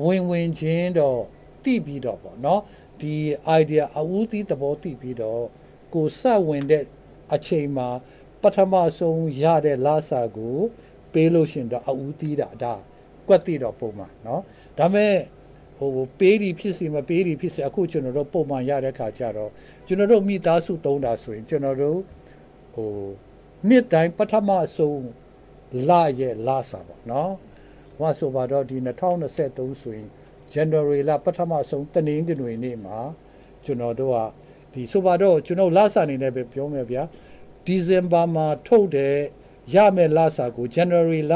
[0.06, 1.22] ဝင်ဝင်ချင်းတော့
[1.64, 2.62] တိပြီးတော့ပေါ့နော်
[3.02, 3.16] ဒီ
[3.60, 5.44] idea အဝူးသီးသဘောတိပြီးတော့
[5.94, 6.84] ကိုစဝင်တဲ့
[7.34, 7.90] အချိန်မှာ
[8.42, 10.58] ပထမဆုံးရတဲ့လာစာကို
[11.14, 12.74] ပေးလို့ရှင်တော့အဝူးသီးတာဒါ
[13.28, 14.42] ကွက်တိတော့ပုံမှာနော်
[14.78, 15.14] ဒါပေမဲ့
[15.82, 19.52] ဟိုပေးဒီဖြစ်စီမပေးဒီဖြစ်စီအခုကျွန်တော်တို့ပုံမှန်ရတဲ့ခါကျတော့
[19.88, 21.98] ကျွန်တော်တို့မိသားစုသုံးတာဆိုရင်ကျွန်တော်တို့
[22.76, 22.92] ဟို
[23.68, 25.04] နှစ်တိုင်းပထမဆုံး
[25.90, 27.32] လရဲ့လစာပေါ့နော်
[27.98, 28.78] ဟောဆိုပါတော့ဒီ
[29.28, 30.08] 2023ဆိုရင်
[30.54, 32.98] January လပထမဆုံးတနင်္ဂနွေနေ့မှာ
[33.66, 34.18] ကျွန်တော်တို့က
[34.74, 37.04] ဒီဆိုပါတော့ကျွန်တော်လစာအနေနဲ့ပဲပြောမယ်ဗျာ
[37.66, 39.16] ဒီဇင်ဘာမှာထုတ်တဲ့
[39.74, 41.34] ရမယ်လစာကို January လ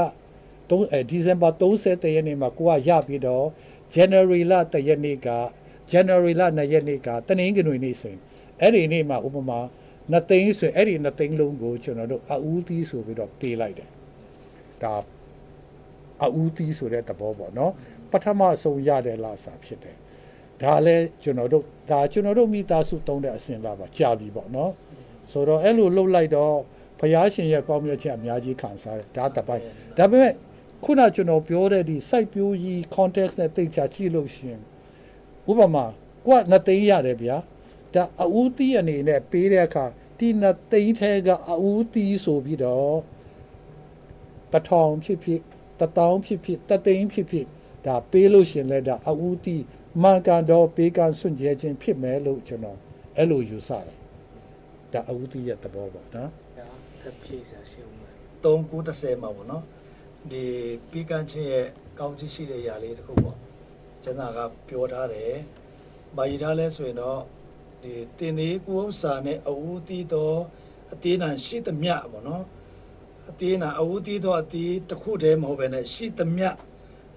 [0.69, 3.45] 3ဒီဇင်ဘာ30ရက်နေ့မှာကိုကရပြီးတော့
[3.95, 5.29] January လ1ရက်နေ့က
[5.91, 8.21] January လ2ရက်နေ့ကတနင်္ဂနွေနေ့ဆိုရင်
[8.61, 9.59] အဲ့ဒီနေ့မှာဥပမာ
[10.11, 13.89] နှစ်သိန်းဆိုရင်အဲ့ဒီနှစ်သိန်းလုံးကိုကျွန်တော်တို့အဦးသီးဆိုပြီးတော့ပေးလိုက်တယ်
[14.83, 14.95] ဒါ
[16.23, 17.71] အဦးသီးဆိုတဲ့သဘောပေါ့နော်
[18.11, 19.95] ပထမဆုံးရတဲ့လစာဖြစ်တယ်
[20.61, 24.71] ဒါလည်းကျွန်တော်တို့ဒါကျွန်တော်တို့မိသားစုတုံးတဲ့အစဉ်လာပါကြာပြီပေါ့နော်
[25.31, 26.55] ဆိုတော့အဲ့လိုလှုပ်လိုက်တော့
[26.99, 29.63] ဖယားရှင်ရဲ့ကောင်းမြတ်ခြင်းအများကြီးခံစားတယ်ဒါတပိုင်း
[29.97, 30.33] ဒါပေမဲ့
[30.83, 34.59] ခုနကျွန်တော်ပြောတဲ့ဒီစိုက်ပျိုးကြီး context နဲ့တိတ်ချကြည့်လို့ရှင်
[35.49, 35.85] ဥပမာ
[36.27, 37.37] ကိုကနှစ်သိန်းရတယ်ဗျာ
[37.93, 39.85] ဒါအဦးသီးအနေနဲ့ပေးတဲ့အခါ
[40.19, 42.97] ဒီနှစ်သိန်းထဲကအဦးသီးဆိုပြီးတော့
[44.51, 45.41] တထောင်ဖြစ်ဖြစ်
[45.79, 47.47] တထောင်ဖြစ်ဖြစ်တသိန်းဖြစ်ဖြစ်
[47.85, 49.63] ဒါပေးလို့ရှင်လဲဒါအဦးသီး
[50.01, 52.79] မှန်ကန်တော့ပေးကစွန့်ကြဲခြင်းဖြစ်မယ်လို့ကျွန်တော်
[53.17, 53.97] အဲ့လိုယူဆတယ်
[54.93, 56.29] ဒါအဦးသီးရဲ့သဘောပေါ့နော်
[57.01, 59.63] ထပ်ဖြည့်စရာရှိဦးမယ်3930မှာပေါ့နော်
[60.31, 60.45] ဒီ
[60.91, 61.67] ပြီးကန်းချင်းရဲ့
[61.99, 63.37] ကောင်းချီးရှိတဲ့ຢာလေးတစ်ခုပေါ့
[64.03, 65.33] ကျန်တာကပြောထားတယ်
[66.15, 67.21] မာရီထားလဲဆိုရင်တော့
[67.83, 70.39] ဒီတင်သေးကိုဥစ္စာနဲ့အဝူးတီးတော့
[70.93, 72.43] အသေးနံရှိသမျှပေါ့နော်
[73.29, 76.49] အသေးနံအဝူးတီးတော့အသေးတစ်ခုတည်းမဟုတ်ပဲနဲ့ရှိသမျှ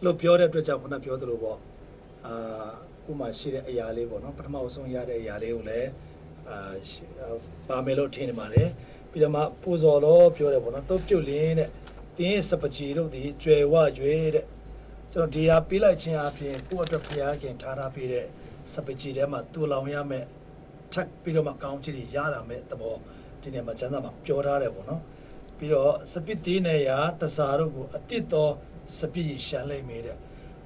[0.04, 1.58] လို့ပြောတဲ့အတွက်ကြောင့်ခုနပြောသလိုပေါ့
[2.26, 2.68] အာ
[3.04, 5.90] ခုမှရှိတဲ့အရာလေးပေါ့နော်ပထမအဆုံးရတဲ့အရာလေးကိုလည်း
[6.48, 6.58] အာ
[6.90, 7.04] ရှိ
[7.68, 8.68] ပါမယ်လို့ထင်နေပါတယ်
[9.10, 11.70] ပြီးတော့မှပူဇော်တော့ပြောတယ်ပေါ့နော်တုတ်ပြုတ်လင်းတဲ့
[12.18, 14.46] တင်းရဲ့စပချီတို့ဒီကျွယ်ဝရွေတဲ့
[15.12, 18.26] ကျွန်တော်ဒီဟာပေးလိုက်ခြင်းအပြင်ကိုယ့်အတွက်ဖျားခင်ထားထားပေးတဲ့
[18.72, 20.24] စပချီထဲမှာတူလောင်ရမယ်
[20.92, 22.94] ထပ်ပြီးတော့မှကောင်းချီတွေရတာမဲ့သဘော
[23.42, 25.02] ဒီနေ့မှာကျမ်းစာမှာပြောထားတယ်ပေါ့နော်
[25.58, 28.52] ပြီးတော့စပစ်သေးနဲ့ရာတစားတို့ကိုအတစ်တော်
[28.98, 30.16] စပစ်ရရှမ်းလိုက်မိတဲ့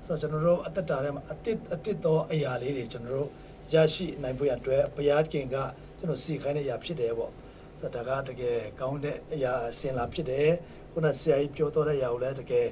[0.07, 3.31] ဆိုတော့ကျွန်တော်တို့အသက်တာထဲမှာအတစ်အတစ်တော်အရာလေးတွေကျွန်တော်တို့
[3.75, 5.57] ရရှိနိုင်ဖို့ရအတွက်ဘုရားခင်က
[5.99, 7.33] ကျွန်တော်စီခိုင်းတဲ့အရာဖြစ်တယ်ပေါ့
[7.79, 10.51] ဆိုတော့ဒါကတကယ်ကောင်းတဲ့အရာအစင်လာဖြစ်တယ်
[10.93, 12.69] ခုနဆရာကြီးပြောတော့တဲ့အရာကိုလည်းတကယ်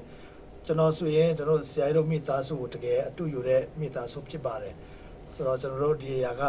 [0.66, 4.74] ကျွန်တော်ဆိုရင်ကျွန်တော်ဆရာကြီးတို့မိသားစုကိုတကယ်အတူယူတဲ့မိသားစုဖြစ်ပါတယ်
[5.35, 6.42] ဆိုတော့ကျွန်တော်တို့ဒီအရာက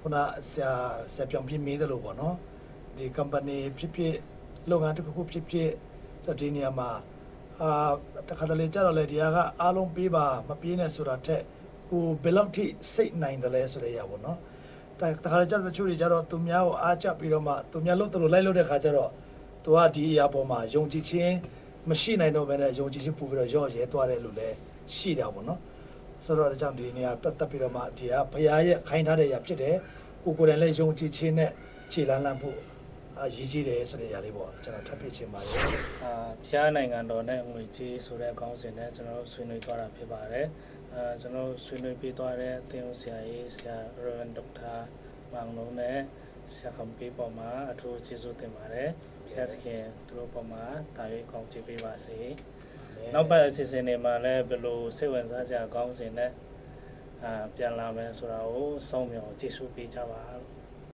[0.00, 0.16] ခုန
[0.50, 0.72] ဆရာ
[1.14, 2.36] ဆရာပြောင်းပြမေးတယ်လို့ပေါ့နော်
[2.96, 4.14] ဒီ company ဖြစ်ဖြစ်
[4.70, 5.70] လုပ်ငန်းတစ်ခုခုဖြစ်ဖြစ်
[6.24, 6.90] ဆိုတော့ဒီနေရာမှာ
[7.62, 7.70] အာ
[8.28, 11.42] တခါတလေကြတော့လေဒီဟာကအားလုံးပေးပါမပေးနဲ့ဆိုတာထက်
[11.90, 14.38] ကိုဘယ်လောက်ထိစိတ်နိုင်တယ်လဲဆိုတဲ့အရာပေါ့နော်
[15.00, 19.10] ဒါတခါတလေကြတော့တချို့တွေကြတော့သူများကိုအားကျပြီးတော့မှသူများလို့တလို့လိုက်လို့တဲ့ခါကျတော့
[19.64, 21.34] သူကဒီအရာပေါ်မှာယုံကြည်ခြင်း
[21.90, 24.56] မရှိနိုင်တော့ဘဲနဲ့ယုံကြည်ခြင်းပို့ပြီးတော့ရော့ရဲသွားတယ်လို့လည်း
[24.94, 25.60] ရှိတာပေါ့နော်
[26.24, 29.76] ဆိုတော့ဒါကြောင့်ဒီနေရာပတ်သက်ပြီးတော့မှဒီဟာဘုရားရဲ့ခိုင်းထားတဲ့အရာဖြစ်တယ်
[30.24, 31.50] ကိုကိုယ်တိုင်လည်းယုံကြည်ခြင်းနဲ့
[31.92, 32.58] ခြေလန်းလန်းဖို့
[33.18, 35.58] အာရည်ကြီးတယ်ဆိုတဲ့အရာလေးပေါ့ကျွန်တော်ထပ်ပြချင်ပါတယ်
[36.04, 36.12] အာ
[36.46, 40.46] ဖျားနိုင်ငံတော်နဲ့ငွေကြေးဆိုတဲ့အကောင်းစဉ်နဲ့ကျွန်တော်တို့ဆွေးနွေးသွားတာဖြစ်ပါတယ်
[40.94, 44.74] အာကျွန်တော်တို့ဆွေးနွေးပြီးသွားတဲ့အသင်းဦးဆရာကြီးဆရာရဝန်ဒေါက်တာ
[45.32, 45.98] မောင်လုံးနဲ့
[46.54, 48.88] ဆရာခမ်ပီပေါ်မှာအထူးကျေးဇူးတင်ပါတယ်
[49.30, 50.64] ဖျားသခင်သူတို့ပေါ်မှာ
[50.96, 52.18] တာ၍ကောင်းချီးပေးပါစေ
[53.14, 56.30] နောက်ပတ်အစီအစဉ်တွေမှာလည်းဘယ်လိုစိတ်ဝင်စားစရာကောင်းစဉ်နဲ့
[57.24, 60.22] အာပြန်လာမယ်ဆိုတာကိုစောင့်မျှော်ကြည့်ရှုပေးကြပါ